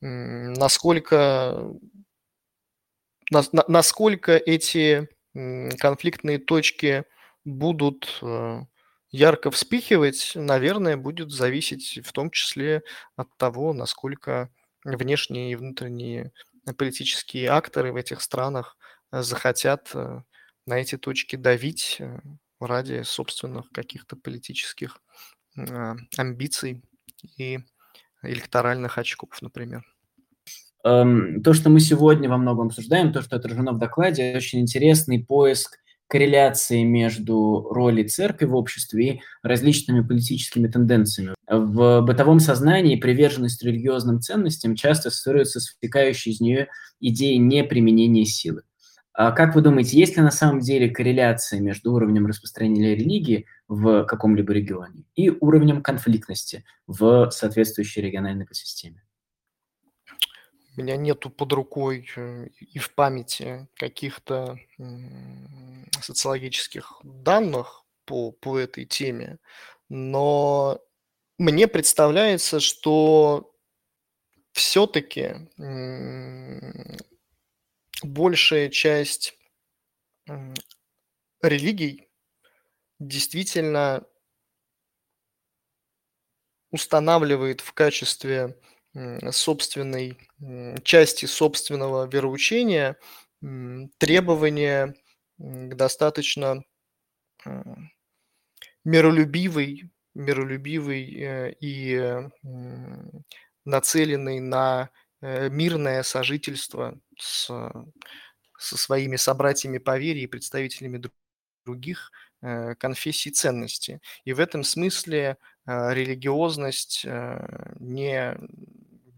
насколько, 0.00 1.72
насколько 3.30 4.32
эти 4.36 5.08
конфликтные 5.78 6.38
точки 6.38 7.04
будут 7.44 8.18
э, 8.22 8.60
ярко 9.10 9.50
вспихивать, 9.50 10.32
наверное, 10.34 10.96
будет 10.96 11.30
зависеть 11.30 12.00
в 12.04 12.12
том 12.12 12.30
числе 12.30 12.82
от 13.16 13.28
того, 13.36 13.72
насколько 13.72 14.50
внешние 14.84 15.52
и 15.52 15.56
внутренние 15.56 16.32
политические 16.76 17.50
акторы 17.50 17.92
в 17.92 17.96
этих 17.96 18.20
странах 18.20 18.76
э, 19.12 19.22
захотят 19.22 19.90
э, 19.94 20.22
на 20.66 20.80
эти 20.80 20.98
точки 20.98 21.36
давить 21.36 22.00
ради 22.60 23.02
собственных 23.02 23.70
каких-то 23.70 24.16
политических 24.16 25.00
амбиций 26.16 26.82
и 27.36 27.58
электоральных 28.22 28.98
очков, 28.98 29.30
например. 29.40 29.82
эм, 30.84 31.42
то, 31.42 31.52
что 31.52 31.70
мы 31.70 31.80
сегодня 31.80 32.28
во 32.28 32.38
многом 32.38 32.68
обсуждаем, 32.68 33.12
то, 33.12 33.22
что 33.22 33.36
отражено 33.36 33.72
в 33.72 33.78
докладе, 33.78 34.34
очень 34.36 34.60
интересный 34.60 35.24
поиск 35.24 35.78
корреляции 36.08 36.82
между 36.82 37.68
ролью 37.70 38.08
церкви 38.08 38.46
в 38.46 38.56
обществе 38.56 39.08
и 39.08 39.20
различными 39.42 40.00
политическими 40.00 40.66
тенденциями. 40.66 41.34
В 41.46 42.00
бытовом 42.00 42.40
сознании 42.40 42.96
приверженность 42.96 43.62
религиозным 43.62 44.20
ценностям 44.20 44.74
часто 44.74 45.08
ассоциируется 45.08 45.60
с 45.60 45.74
вытекающей 45.74 46.32
из 46.32 46.40
нее 46.40 46.68
идеей 47.00 47.38
неприменения 47.38 48.24
силы. 48.24 48.62
А 49.20 49.32
как 49.32 49.56
вы 49.56 49.62
думаете, 49.62 49.98
есть 49.98 50.16
ли 50.16 50.22
на 50.22 50.30
самом 50.30 50.60
деле 50.60 50.88
корреляция 50.88 51.58
между 51.58 51.92
уровнем 51.92 52.28
распространения 52.28 52.94
религии 52.94 53.46
в 53.66 54.04
каком-либо 54.04 54.52
регионе 54.52 55.06
и 55.16 55.28
уровнем 55.28 55.82
конфликтности 55.82 56.64
в 56.86 57.28
соответствующей 57.32 58.00
региональной 58.00 58.44
экосистеме? 58.44 59.02
У 60.76 60.80
меня 60.80 60.96
нету 60.96 61.30
под 61.30 61.52
рукой 61.52 62.08
э, 62.14 62.46
и 62.60 62.78
в 62.78 62.94
памяти 62.94 63.66
каких-то 63.74 64.56
социологических 66.00 67.00
данных 67.02 67.86
по, 68.04 68.30
по 68.30 68.56
этой 68.56 68.84
теме, 68.84 69.38
но 69.88 70.78
мне 71.38 71.66
представляется, 71.66 72.60
что 72.60 73.52
все-таки 74.52 75.48
большая 78.02 78.68
часть 78.68 79.38
религий 81.42 82.08
действительно 82.98 84.06
устанавливает 86.70 87.60
в 87.60 87.72
качестве 87.72 88.58
собственной 89.30 90.18
части 90.82 91.26
собственного 91.26 92.06
вероучения 92.06 92.98
требования 93.98 94.94
к 95.38 95.74
достаточно 95.74 96.64
миролюбивой, 98.84 99.90
миролюбивой 100.14 101.14
э, 101.14 101.52
и 101.60 102.28
нацеленной 103.64 104.40
на 104.40 104.90
мирное 105.20 106.02
сожительство 106.02 106.98
с, 107.18 107.46
со 108.58 108.76
своими 108.76 109.16
собратьями 109.16 109.78
по 109.78 109.98
вере 109.98 110.22
и 110.22 110.26
представителями 110.26 111.02
других 111.64 112.12
э, 112.40 112.74
конфессий 112.76 113.30
ценностей. 113.30 114.00
И 114.24 114.32
в 114.32 114.40
этом 114.40 114.64
смысле 114.64 115.36
религиозность 115.66 117.04
не, 117.78 118.38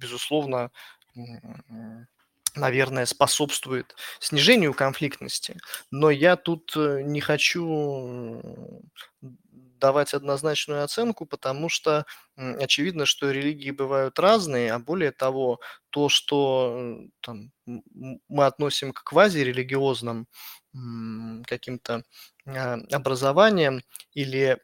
безусловно, 0.01 0.73
наверное, 2.57 3.07
способствует 3.07 3.95
снижению 4.19 4.75
конфликтности. 4.75 5.57
Но 5.91 6.11
я 6.11 6.37
тут 6.37 6.73
э, 6.77 7.03
не 7.03 7.21
хочу 7.21 8.43
давать 9.81 10.15
однозначную 10.15 10.85
оценку, 10.85 11.27
потому 11.27 11.69
что 11.69 12.07
очевидно, 12.37 13.07
что 13.07 13.31
религии 13.31 13.71
бывают 13.73 14.19
разные, 14.19 14.73
а 14.73 14.79
более 14.79 15.13
того, 15.13 15.61
то, 15.91 16.09
что 16.09 16.99
там, 17.21 17.51
мы 17.67 18.47
относим 18.47 18.93
к 18.93 19.03
квазирелигиозным 19.03 20.27
каким-то 21.47 22.05
а, 22.47 22.79
образованиям 22.93 23.83
или 24.13 24.59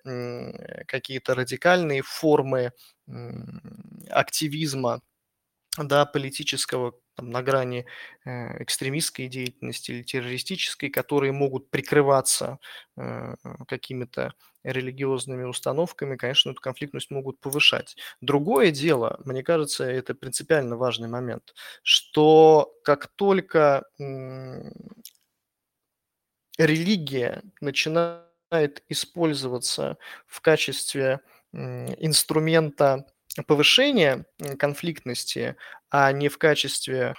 какие-то 0.86 1.34
радикальные 1.34 2.02
формы 2.02 2.72
активизма 4.10 5.00
да, 5.78 6.06
политического 6.06 6.94
там, 7.16 7.30
на 7.30 7.42
грани 7.42 7.86
э, 8.24 8.62
экстремистской 8.62 9.26
деятельности 9.28 9.90
или 9.90 10.02
террористической, 10.02 10.90
которые 10.90 11.32
могут 11.32 11.70
прикрываться 11.70 12.58
э, 12.96 13.34
какими-то 13.66 14.34
религиозными 14.62 15.44
установками, 15.44 16.16
конечно, 16.16 16.50
эту 16.50 16.60
конфликтность 16.60 17.10
могут 17.10 17.40
повышать. 17.40 17.96
Другое 18.20 18.70
дело, 18.70 19.20
мне 19.24 19.42
кажется, 19.42 19.84
это 19.84 20.14
принципиально 20.14 20.76
важный 20.76 21.08
момент, 21.08 21.54
что 21.82 22.74
как 22.82 23.06
только 23.06 23.84
религия 26.58 27.42
начинает 27.60 28.82
использоваться 28.88 29.98
в 30.26 30.40
качестве 30.40 31.20
инструмента 31.52 33.06
повышения 33.46 34.24
конфликтности, 34.58 35.56
а 35.90 36.12
не 36.12 36.28
в 36.28 36.38
качестве 36.38 37.14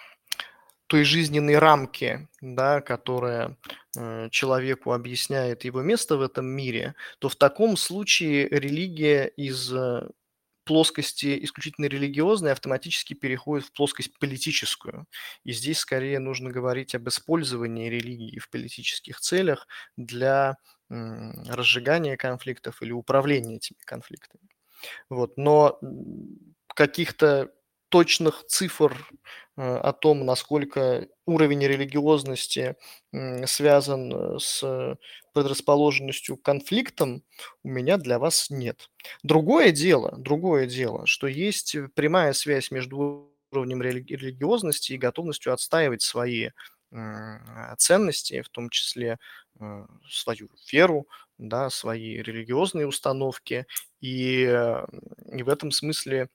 той 0.88 1.04
жизненной 1.04 1.58
рамки, 1.58 2.28
да, 2.42 2.82
которая 2.82 3.58
э, 3.98 4.30
человеку 4.32 4.94
объясняет 4.94 5.66
его 5.66 5.82
место 5.82 6.16
в 6.16 6.22
этом 6.22 6.46
мире, 6.46 6.96
то 7.20 7.28
в 7.28 7.36
таком 7.36 7.76
случае 7.76 8.48
религия 8.48 9.26
из 9.26 9.74
э, 9.74 10.08
плоскости 10.64 11.44
исключительно 11.44 11.86
религиозной 11.86 12.54
автоматически 12.54 13.14
переходит 13.14 13.68
в 13.68 13.74
плоскость 13.74 14.18
политическую. 14.18 15.08
И 15.44 15.52
здесь 15.52 15.80
скорее 15.80 16.20
нужно 16.20 16.52
говорить 16.52 16.96
об 16.96 17.08
использовании 17.10 17.90
религии 17.90 18.40
в 18.40 18.50
политических 18.50 19.20
целях 19.20 19.68
для 19.96 20.58
разжигания 20.90 22.16
конфликтов 22.16 22.82
или 22.82 22.94
управления 22.94 23.58
этими 23.58 23.80
конфликтами. 23.84 24.48
Вот. 25.10 25.38
Но 25.38 25.80
каких-то 26.68 27.52
точных 27.90 28.46
цифр 28.48 28.96
э, 29.58 29.62
о 29.62 29.94
том, 29.94 30.26
насколько 30.26 31.08
уровень 31.26 31.66
религиозности 31.66 32.76
связан 33.46 34.14
э, 34.14 34.40
с 34.40 34.98
предрасположенностью 35.34 36.38
к 36.38 36.42
конфликтам, 36.42 37.24
у 37.64 37.70
меня 37.70 37.98
для 37.98 38.20
вас 38.20 38.50
нет. 38.50 38.90
Другое 39.24 39.72
дело, 39.72 40.16
другое 40.18 40.66
дело, 40.66 41.06
что 41.06 41.28
есть 41.28 41.76
прямая 41.96 42.34
связь 42.34 42.72
между 42.72 43.34
уровнем 43.52 43.82
религиозности 43.82 44.94
и 44.94 44.98
готовностью 44.98 45.54
отстаивать 45.54 46.02
свои 46.02 46.50
ценности, 47.78 48.42
в 48.42 48.50
том 48.50 48.70
числе 48.70 49.18
э, 49.60 49.86
свою 50.10 50.50
веру, 50.72 51.06
да, 51.38 51.70
свои 51.70 52.22
религиозные 52.22 52.88
установки. 52.88 53.66
И, 54.00 54.44
и 54.44 55.44
в 55.44 55.50
этом 55.50 55.72
смысле 55.72 56.30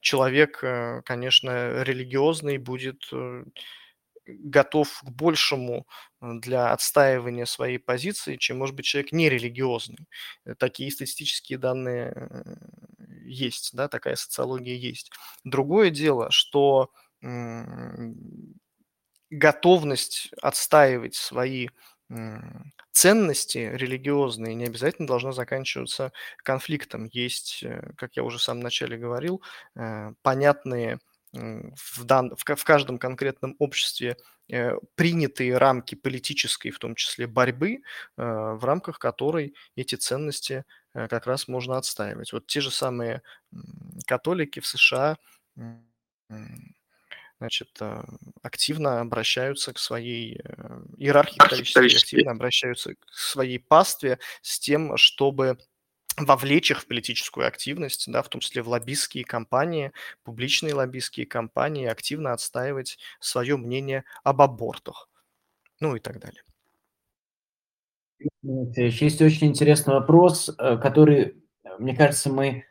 человек, 0.00 0.62
э, 0.62 1.02
конечно, 1.04 1.82
религиозный 1.82 2.58
будет 2.58 3.08
э, 3.12 3.44
готов 4.26 5.00
к 5.02 5.10
большему 5.10 5.86
для 6.20 6.72
отстаивания 6.72 7.46
своей 7.46 7.78
позиции, 7.78 8.36
чем, 8.36 8.58
может 8.58 8.76
быть, 8.76 8.84
человек 8.86 9.12
нерелигиозный. 9.12 10.06
Такие 10.58 10.90
статистические 10.90 11.58
данные 11.58 12.28
есть, 13.24 13.70
да, 13.74 13.88
такая 13.88 14.16
социология 14.16 14.76
есть. 14.76 15.10
Другое 15.44 15.90
дело, 15.90 16.30
что 16.30 16.90
готовность 19.30 20.30
отстаивать 20.42 21.14
свои 21.14 21.68
ценности 22.92 23.58
религиозные 23.58 24.54
не 24.54 24.64
обязательно 24.64 25.06
должна 25.06 25.32
заканчиваться 25.32 26.12
конфликтом. 26.38 27.08
Есть, 27.12 27.62
э, 27.62 27.92
как 27.96 28.16
я 28.16 28.24
уже 28.24 28.38
в 28.38 28.42
самом 28.42 28.62
начале 28.62 28.96
говорил, 28.96 29.42
э, 29.76 30.12
понятные 30.22 30.98
в, 31.32 32.02
дан, 32.04 32.34
в, 32.36 32.64
каждом 32.64 32.98
конкретном 32.98 33.54
обществе 33.60 34.16
э, 34.48 34.72
принятые 34.96 35.56
рамки 35.56 35.94
политической, 35.94 36.70
в 36.70 36.80
том 36.80 36.96
числе 36.96 37.28
борьбы, 37.28 37.82
в 38.16 38.64
рамках 38.64 38.98
которой 38.98 39.54
эти 39.76 39.94
ценности 39.94 40.64
как 40.92 41.28
раз 41.28 41.46
можно 41.46 41.76
отстаивать. 41.76 42.32
Вот 42.32 42.48
те 42.48 42.60
же 42.60 42.72
самые 42.72 43.22
католики 44.08 44.58
в 44.58 44.66
США 44.66 45.18
значит, 47.40 47.70
э, 47.80 48.02
активно 48.42 49.00
обращаются 49.00 49.72
к 49.72 49.78
своей 49.78 50.40
э, 50.44 50.82
иерархии 50.98 51.38
католической, 51.38 51.86
активно 51.86 52.32
обращаются 52.32 52.94
к 52.94 53.08
своей 53.10 53.58
пастве 53.58 54.18
с 54.42 54.58
тем, 54.58 54.98
чтобы 54.98 55.56
вовлечь 56.18 56.70
их 56.70 56.82
в 56.82 56.86
политическую 56.86 57.46
активность, 57.46 58.12
да, 58.12 58.22
в 58.22 58.28
том 58.28 58.42
числе 58.42 58.62
в 58.62 58.68
лоббистские 58.68 59.24
кампании, 59.24 59.92
публичные 60.22 60.74
лоббистские 60.74 61.24
кампании, 61.24 61.86
активно 61.86 62.34
отстаивать 62.34 62.98
свое 63.20 63.56
мнение 63.56 64.04
об 64.22 64.42
абортах, 64.42 65.08
ну 65.80 65.96
и 65.96 65.98
так 65.98 66.20
далее. 66.20 66.42
Есть 68.42 69.22
очень 69.22 69.46
интересный 69.46 69.94
вопрос, 69.94 70.50
э, 70.50 70.76
который, 70.76 71.42
мне 71.78 71.96
кажется, 71.96 72.30
мы 72.30 72.66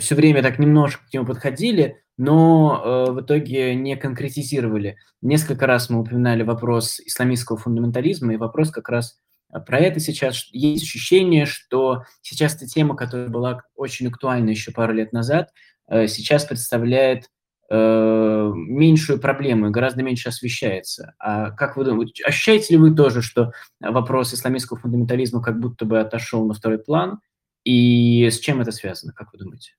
все 0.00 0.16
время 0.16 0.42
так 0.42 0.58
немножко 0.58 1.06
к 1.06 1.14
нему 1.14 1.24
подходили, 1.24 2.02
но 2.20 2.82
э, 3.08 3.12
в 3.12 3.22
итоге 3.22 3.74
не 3.74 3.96
конкретизировали. 3.96 4.98
Несколько 5.22 5.66
раз 5.66 5.88
мы 5.88 6.00
упоминали 6.00 6.42
вопрос 6.42 7.00
исламистского 7.00 7.56
фундаментализма 7.56 8.34
и 8.34 8.36
вопрос 8.36 8.70
как 8.70 8.90
раз 8.90 9.16
э, 9.50 9.58
про 9.58 9.78
это 9.78 10.00
сейчас. 10.00 10.46
Есть 10.52 10.82
ощущение, 10.82 11.46
что 11.46 12.04
сейчас 12.20 12.56
эта 12.56 12.66
тема, 12.66 12.94
которая 12.94 13.30
была 13.30 13.62
очень 13.74 14.08
актуальна 14.08 14.50
еще 14.50 14.70
пару 14.70 14.92
лет 14.92 15.14
назад, 15.14 15.48
э, 15.88 16.08
сейчас 16.08 16.44
представляет 16.44 17.30
э, 17.70 18.52
меньшую 18.54 19.18
проблему, 19.18 19.70
гораздо 19.70 20.02
меньше 20.02 20.28
освещается. 20.28 21.14
А 21.18 21.52
как 21.52 21.78
вы 21.78 21.86
думаете, 21.86 22.22
ощущаете 22.24 22.74
ли 22.74 22.80
вы 22.80 22.94
тоже, 22.94 23.22
что 23.22 23.52
вопрос 23.80 24.34
исламистского 24.34 24.78
фундаментализма 24.78 25.40
как 25.40 25.58
будто 25.58 25.86
бы 25.86 25.98
отошел 25.98 26.46
на 26.46 26.52
второй 26.52 26.80
план? 26.80 27.20
И 27.64 28.28
с 28.30 28.38
чем 28.40 28.60
это 28.60 28.72
связано, 28.72 29.14
как 29.14 29.32
вы 29.32 29.38
думаете? 29.38 29.72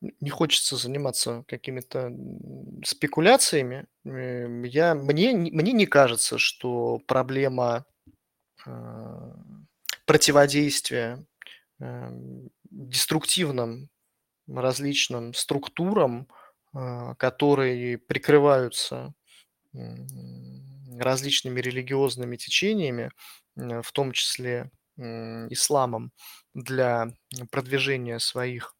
Не 0.00 0.30
хочется 0.30 0.76
заниматься 0.76 1.44
какими-то 1.46 2.10
спекуляциями. 2.84 3.86
Эм, 4.04 4.62
я, 4.62 4.94
мне, 4.94 5.34
мне 5.34 5.72
не 5.72 5.86
кажется, 5.86 6.38
что 6.38 7.02
проблема 7.06 7.84
э, 8.66 9.32
противодействия 10.06 11.26
э, 11.80 12.10
деструктивным 12.70 13.90
различным 14.48 15.34
структурам, 15.34 16.28
э, 16.74 17.14
которые 17.18 17.98
прикрываются 17.98 19.14
различными 20.98 21.60
религиозными 21.60 22.36
течениями, 22.36 23.12
в 23.54 23.92
том 23.92 24.10
числе 24.10 24.68
исламом, 24.96 26.10
для 26.54 27.14
продвижения 27.52 28.18
своих 28.18 28.74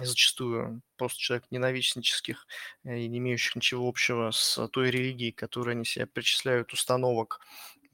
зачастую 0.00 0.82
просто 0.96 1.18
человек 1.18 1.46
ненавистнических 1.50 2.46
э, 2.84 2.98
и 2.98 3.08
не 3.08 3.18
имеющих 3.18 3.56
ничего 3.56 3.88
общего 3.88 4.30
с 4.30 4.68
той 4.68 4.90
религией, 4.90 5.32
которой 5.32 5.74
они 5.74 5.84
себя 5.84 6.06
причисляют, 6.06 6.72
установок 6.72 7.40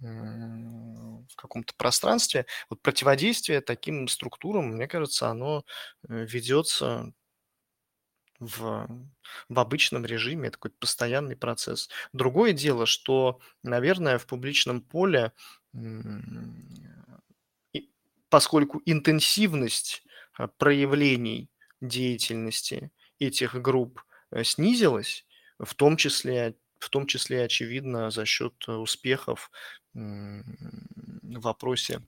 в 0.03 1.37
каком-то 1.37 1.75
пространстве. 1.77 2.47
Вот 2.69 2.83
противодействие 2.83 3.61
таким 3.61 4.09
структурам, 4.09 4.75
мне 4.75 4.89
кажется, 4.89 5.29
оно 5.29 5.65
э, 6.09 6.27
ведется 6.29 7.13
в, 8.41 8.89
в 9.49 9.59
обычном 9.59 10.05
режиме, 10.05 10.49
это 10.49 10.57
какой-то 10.57 10.77
постоянный 10.79 11.37
процесс. 11.37 11.89
Другое 12.13 12.53
дело, 12.53 12.87
что, 12.87 13.41
наверное, 13.63 14.19
в 14.19 14.27
публичном 14.27 14.81
поле, 14.81 15.33
поскольку 18.29 18.83
интенсивность 18.87 20.03
э, 20.39 20.49
проявлений 20.59 21.52
деятельности 21.83 22.91
этих 23.19 23.61
групп 23.61 24.03
э, 24.31 24.45
снизилась, 24.45 25.27
в 25.59 25.75
том 25.75 25.99
числе, 25.99 26.55
в 26.79 26.89
том 26.89 27.07
числе 27.07 27.45
очевидно, 27.45 28.11
за 28.11 28.25
счет 28.25 28.67
успехов 28.69 29.51
в 29.95 30.43
вопросе 31.23 32.01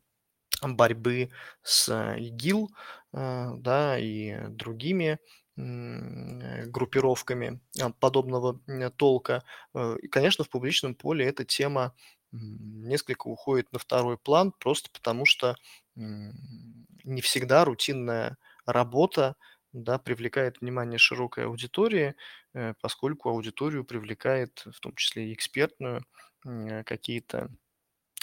борьбы 0.62 1.30
с 1.62 1.92
ИГИЛ 2.18 2.70
э, 3.12 3.50
да, 3.58 3.98
и 3.98 4.48
другими 4.48 5.18
группировками 5.56 7.60
подобного 8.00 8.58
толка. 8.96 9.44
Э, 9.72 9.96
и, 10.02 10.08
конечно, 10.08 10.42
в 10.44 10.50
публичном 10.50 10.96
поле 10.96 11.24
эта 11.26 11.44
тема 11.44 11.94
несколько 12.32 13.28
уходит 13.28 13.72
на 13.72 13.78
второй 13.78 14.18
план, 14.18 14.52
просто 14.58 14.90
потому 14.92 15.24
что 15.24 15.54
не 15.94 17.20
всегда 17.20 17.64
рутинная 17.64 18.36
работа 18.66 19.36
да, 19.74 19.98
привлекает 19.98 20.60
внимание 20.60 20.98
широкой 20.98 21.46
аудитории, 21.46 22.14
э, 22.54 22.74
поскольку 22.80 23.28
аудиторию 23.30 23.84
привлекает 23.84 24.64
в 24.66 24.80
том 24.80 24.94
числе 24.94 25.30
и 25.30 25.34
экспертную 25.34 26.04
э, 26.46 26.84
какие-то 26.84 27.50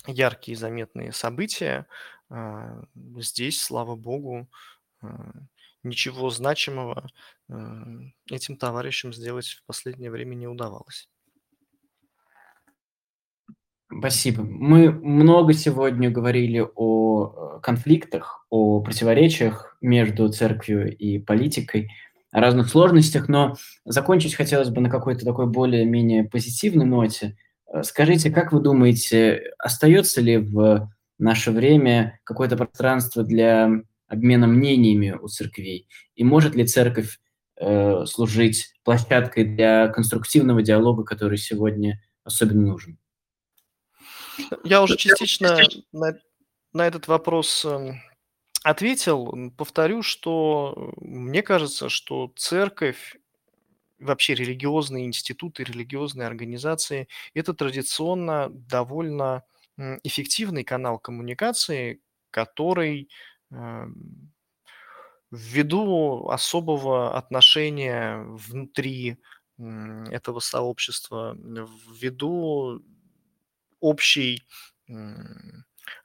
яркие 0.08 0.58
заметные 0.58 1.12
события. 1.14 1.88
А, 2.30 2.84
здесь, 3.18 3.62
слава 3.62 3.96
богу, 3.96 4.50
а, 5.02 5.32
ничего 5.84 6.30
значимого 6.30 7.10
э, 7.50 7.54
этим 8.30 8.58
товарищам 8.58 9.14
сделать 9.14 9.48
в 9.48 9.66
последнее 9.66 10.12
время 10.12 10.36
не 10.36 10.48
удавалось. 10.48 11.10
Спасибо. 13.98 14.44
Мы 14.44 14.90
много 14.90 15.54
сегодня 15.54 16.10
говорили 16.10 16.66
о 16.76 17.58
э, 17.58 17.60
конфликтах, 17.62 18.46
о 18.50 18.82
противоречиях 18.82 19.76
между 19.82 20.30
церковью 20.32 20.96
и 20.96 21.20
политикой, 21.20 21.92
о 22.32 22.40
разных 22.40 22.70
сложностях, 22.70 23.28
но 23.28 23.58
закончить 23.84 24.36
хотелось 24.36 24.70
бы 24.70 24.80
на 24.80 24.90
какой-то 24.90 25.26
такой 25.26 25.48
более-менее 25.48 26.24
позитивной 26.24 26.86
ноте. 26.86 27.36
Э, 27.68 27.84
скажите, 27.84 28.32
как 28.32 28.54
вы 28.54 28.62
думаете, 28.62 29.42
остается 29.60 30.22
ли 30.22 30.38
в 30.38 30.90
наше 31.20 31.52
время 31.52 32.20
какое-то 32.24 32.56
пространство 32.56 33.24
для 33.24 33.70
обмена 34.08 34.48
мнениями 34.48 35.18
у 35.22 35.28
церквей? 35.28 35.88
И 36.16 36.24
может 36.24 36.56
ли 36.56 36.66
церковь 36.66 37.20
э, 37.60 38.06
служить 38.06 38.74
площадкой 38.86 39.44
для 39.44 39.90
конструктивного 39.90 40.62
диалога, 40.62 41.04
который 41.04 41.38
сегодня 41.38 42.02
особенно 42.24 42.68
нужен? 42.68 43.01
Я 44.64 44.82
уже 44.82 44.98
частично 44.98 45.58
на, 45.92 46.18
на 46.74 46.88
этот 46.88 47.08
вопрос 47.08 47.66
эм, 47.66 48.02
ответил. 48.64 49.52
Повторю, 49.58 50.02
что 50.02 50.74
э, 50.76 51.06
мне 51.06 51.42
кажется, 51.42 51.90
что 51.90 52.32
церковь, 52.36 53.18
вообще 54.00 54.34
религиозные 54.34 55.06
институты, 55.06 55.64
религиозные 55.64 56.28
организации– 56.28 57.08
это 57.34 57.54
традиционно 57.54 58.50
довольно 58.50 59.44
эффективный 60.04 60.64
канал 60.64 61.00
коммуникации, 61.00 62.02
который 62.30 63.10
эм, 63.52 64.32
ввиду 65.32 66.28
особого 66.30 67.18
отношения 67.18 68.24
внутри 68.24 69.18
этого 69.58 70.40
сообщества, 70.40 71.38
ввиду 71.38 72.82
общей 73.82 74.46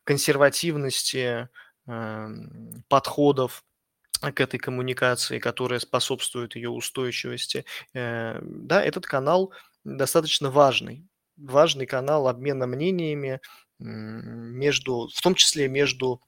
консервативности 0.04 1.48
эм, 1.86 2.84
подходов 2.88 3.64
к 4.20 4.40
этой 4.40 4.58
коммуникации, 4.58 5.38
которая 5.38 5.78
способствует 5.80 6.56
ее 6.56 6.70
устойчивости. 6.70 7.64
Э, 7.94 8.38
да, 8.42 8.82
этот 8.82 9.06
канал 9.06 9.52
достаточно 9.84 10.50
важный. 10.50 11.06
Важный 11.36 11.86
канал 11.86 12.28
обмена 12.28 12.66
мнениями 12.66 13.40
между, 13.78 15.08
в 15.14 15.20
том 15.20 15.34
числе 15.34 15.68
между 15.68 16.22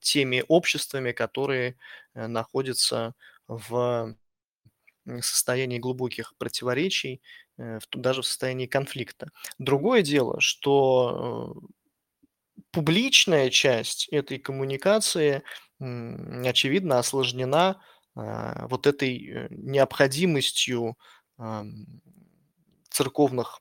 теми 0.00 0.44
обществами, 0.48 1.12
которые 1.12 1.76
э, 2.14 2.26
находятся 2.26 3.14
в 3.46 4.14
состоянии 5.20 5.78
глубоких 5.78 6.34
противоречий, 6.38 7.14
э, 7.14 7.20
даже 7.92 8.22
в 8.22 8.26
состоянии 8.26 8.66
конфликта. 8.66 9.30
Другое 9.58 10.02
дело, 10.02 10.40
что 10.40 11.56
э, 12.56 12.62
публичная 12.72 13.50
часть 13.50 14.08
этой 14.08 14.38
коммуникации, 14.38 15.42
очевидно, 15.78 16.98
осложнена 16.98 17.82
а, 18.16 18.66
вот 18.68 18.86
этой 18.86 19.48
необходимостью 19.50 20.96
церковных 22.90 23.60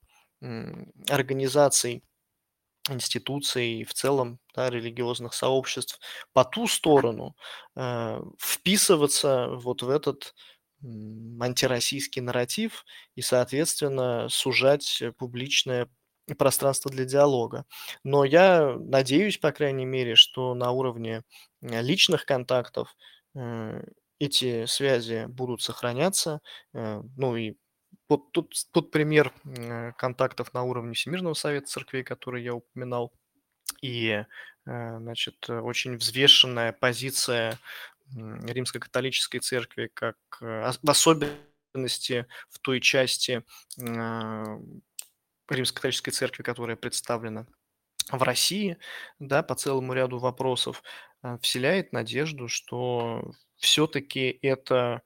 организаций 1.10 2.04
институций 2.90 3.84
в 3.86 3.94
целом 3.94 4.40
да, 4.56 4.70
религиозных 4.70 5.34
сообществ 5.34 6.00
по 6.34 6.44
ту 6.44 6.68
сторону 6.68 7.36
э, 7.76 8.22
вписываться 8.38 9.48
вот 9.50 9.82
в 9.84 9.90
этот 9.90 10.36
антироссийский 10.84 12.22
нарратив 12.22 12.86
и, 13.16 13.22
соответственно, 13.22 14.28
сужать 14.30 15.02
публичное 15.18 15.90
пространство 16.38 16.90
для 16.92 17.06
диалога. 17.06 17.66
Но 18.04 18.24
я 18.24 18.76
надеюсь, 18.80 19.38
по 19.38 19.52
крайней 19.52 19.86
мере, 19.86 20.16
что 20.16 20.54
на 20.54 20.72
уровне 20.72 21.24
личных 21.62 22.26
контактов 22.26 22.96
э, 23.36 23.84
эти 24.20 24.66
связи 24.66 25.26
будут 25.28 25.62
сохраняться. 25.62 26.42
Э, 26.74 27.02
ну 27.18 27.36
и 27.36 27.56
вот 28.10 28.32
тут, 28.32 28.54
тут 28.72 28.92
пример 28.92 29.34
э, 29.46 29.92
контактов 29.98 30.54
на 30.54 30.64
уровне 30.64 30.94
Всемирного 30.94 31.34
совета 31.34 31.68
церквей, 31.68 32.04
который 32.04 32.44
я 32.44 32.56
упоминал, 32.56 33.14
и, 33.82 34.10
э, 34.10 34.26
значит, 34.66 35.50
очень 35.50 35.98
взвешенная 35.98 36.72
позиция 36.74 37.60
римско-католической 38.16 39.40
церкви, 39.40 39.90
как 39.94 40.18
э, 40.42 40.72
в 40.82 40.90
особенности 40.90 42.28
в 42.50 42.60
той 42.60 42.80
части 42.82 43.44
римско-католической 45.50 46.12
церкви, 46.12 46.44
которая 46.44 46.76
представлена 46.76 47.48
в 48.12 48.22
России, 48.22 48.78
да, 49.20 49.44
по 49.44 49.56
целому 49.56 49.94
ряду 49.94 50.20
вопросов, 50.20 50.84
вселяет 51.42 51.94
надежду, 51.94 52.48
что 52.48 53.34
все-таки 53.56 54.38
это 54.42 55.02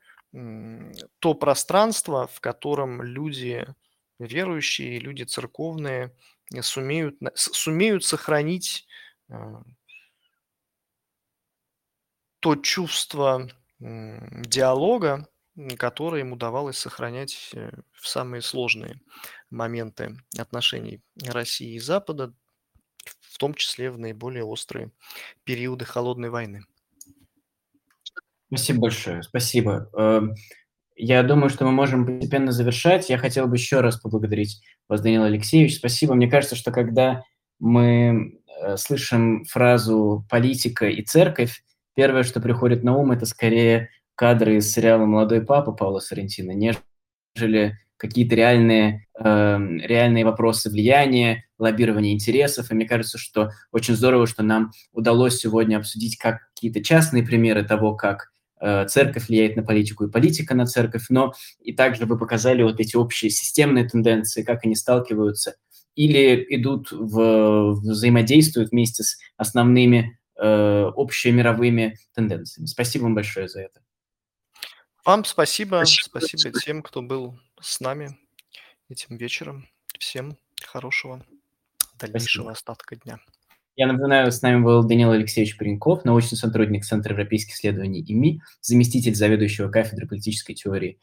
то 1.20 1.34
пространство, 1.34 2.28
в 2.28 2.42
котором 2.42 3.02
люди 3.02 3.66
верующие, 4.20 5.00
люди 5.00 5.24
церковные 5.24 6.14
сумеют, 6.62 7.18
сумеют 7.36 8.04
сохранить 8.04 8.88
а, 9.30 9.62
то 12.40 12.56
чувство 12.56 13.50
диалога, 13.80 15.28
которые 15.78 16.22
им 16.22 16.34
удавалось 16.34 16.78
сохранять 16.78 17.52
э, 17.54 17.72
в 17.92 18.08
самые 18.08 18.42
сложные 18.42 19.00
моменты 19.50 20.18
отношений 20.38 21.02
России 21.26 21.74
и 21.74 21.80
Запада, 21.80 22.34
в 23.22 23.38
том 23.38 23.54
числе 23.54 23.90
в 23.90 23.98
наиболее 23.98 24.44
острые 24.44 24.92
периоды 25.44 25.86
холодной 25.86 26.30
войны. 26.30 26.64
Спасибо 28.48 28.82
большое, 28.82 29.24
спасибо. 29.24 29.90
Эм, 29.94 30.36
я 30.96 31.22
думаю, 31.24 31.50
что 31.50 31.66
мы 31.66 31.72
можем 31.72 32.06
постепенно 32.06 32.52
завершать. 32.52 33.10
Я 33.10 33.18
хотел 33.18 33.48
бы 33.48 33.56
еще 33.56 33.82
раз 33.82 34.00
поблагодарить 34.00 34.62
вас, 34.88 35.02
Данил 35.02 35.24
Алексеевич. 35.24 35.78
Спасибо. 35.78 36.16
Мне 36.16 36.30
кажется, 36.30 36.56
что 36.56 36.72
когда 36.72 37.24
мы 37.60 38.40
э, 38.62 38.78
слышим 38.78 39.44
фразу 39.46 40.26
«политика 40.30 40.88
и 40.88 41.04
церковь», 41.04 41.64
первое, 41.98 42.22
что 42.22 42.40
приходит 42.40 42.84
на 42.84 42.96
ум, 42.96 43.12
это 43.12 43.26
скорее 43.26 43.90
кадры 44.14 44.58
из 44.58 44.72
сериала 44.72 45.06
«Молодой 45.06 45.42
папа» 45.42 45.72
Паула 45.72 46.00
Соррентино, 46.00 46.52
нежели 46.52 47.80
какие-то 47.98 48.36
реальные, 48.36 49.08
э, 49.20 49.24
реальные 49.24 50.24
вопросы 50.24 50.70
влияния, 50.70 51.46
лоббирования 51.58 52.14
интересов. 52.14 52.70
И 52.70 52.76
мне 52.76 52.86
кажется, 52.88 53.18
что 53.18 53.50
очень 53.72 53.96
здорово, 53.96 54.28
что 54.28 54.44
нам 54.44 54.74
удалось 54.94 55.40
сегодня 55.40 55.78
обсудить 55.78 56.18
как 56.18 56.42
какие-то 56.54 56.84
частные 56.84 57.24
примеры 57.24 57.64
того, 57.64 57.96
как 57.96 58.30
э, 58.62 58.86
церковь 58.86 59.28
влияет 59.28 59.56
на 59.56 59.64
политику 59.64 60.06
и 60.06 60.12
политика 60.12 60.54
на 60.54 60.68
церковь, 60.68 61.08
но 61.10 61.34
и 61.60 61.74
также 61.74 62.06
вы 62.06 62.20
показали 62.20 62.62
вот 62.62 62.80
эти 62.80 62.96
общие 62.96 63.32
системные 63.32 63.90
тенденции, 63.90 64.44
как 64.44 64.64
они 64.66 64.76
сталкиваются 64.76 65.56
или 65.96 66.46
идут 66.50 66.92
в, 66.92 67.72
взаимодействуют 67.72 68.70
вместе 68.70 69.02
с 69.02 69.18
основными 69.36 70.20
э, 70.38 70.92
общемировыми 70.96 71.98
тенденциями. 72.14 72.68
Спасибо 72.68 73.04
вам 73.04 73.16
большое 73.16 73.48
за 73.48 73.62
это. 73.62 73.82
Вам 75.06 75.24
спасибо. 75.26 75.84
Спасибо, 75.86 76.20
спасибо 76.20 76.60
тем, 76.60 76.82
кто 76.82 77.02
был 77.02 77.40
с 77.62 77.80
нами 77.80 78.18
этим 78.90 79.18
вечером. 79.18 79.68
Всем 80.00 80.38
хорошего 80.64 81.26
дальнейшего 81.98 82.44
спасибо. 82.44 82.52
остатка 82.52 82.96
дня. 82.98 83.20
Я 83.76 83.88
напоминаю, 83.88 84.32
с 84.32 84.42
нами 84.42 84.64
был 84.64 84.84
Данил 84.84 85.12
Алексеевич 85.12 85.56
Паренков, 85.56 86.04
научный 86.04 86.36
сотрудник 86.36 86.84
Центра 86.84 87.14
европейских 87.14 87.54
исследований 87.54 88.04
ИМИ, 88.08 88.42
заместитель 88.60 89.14
заведующего 89.14 89.70
кафедры 89.70 90.08
политической 90.08 90.56
теории. 90.56 91.00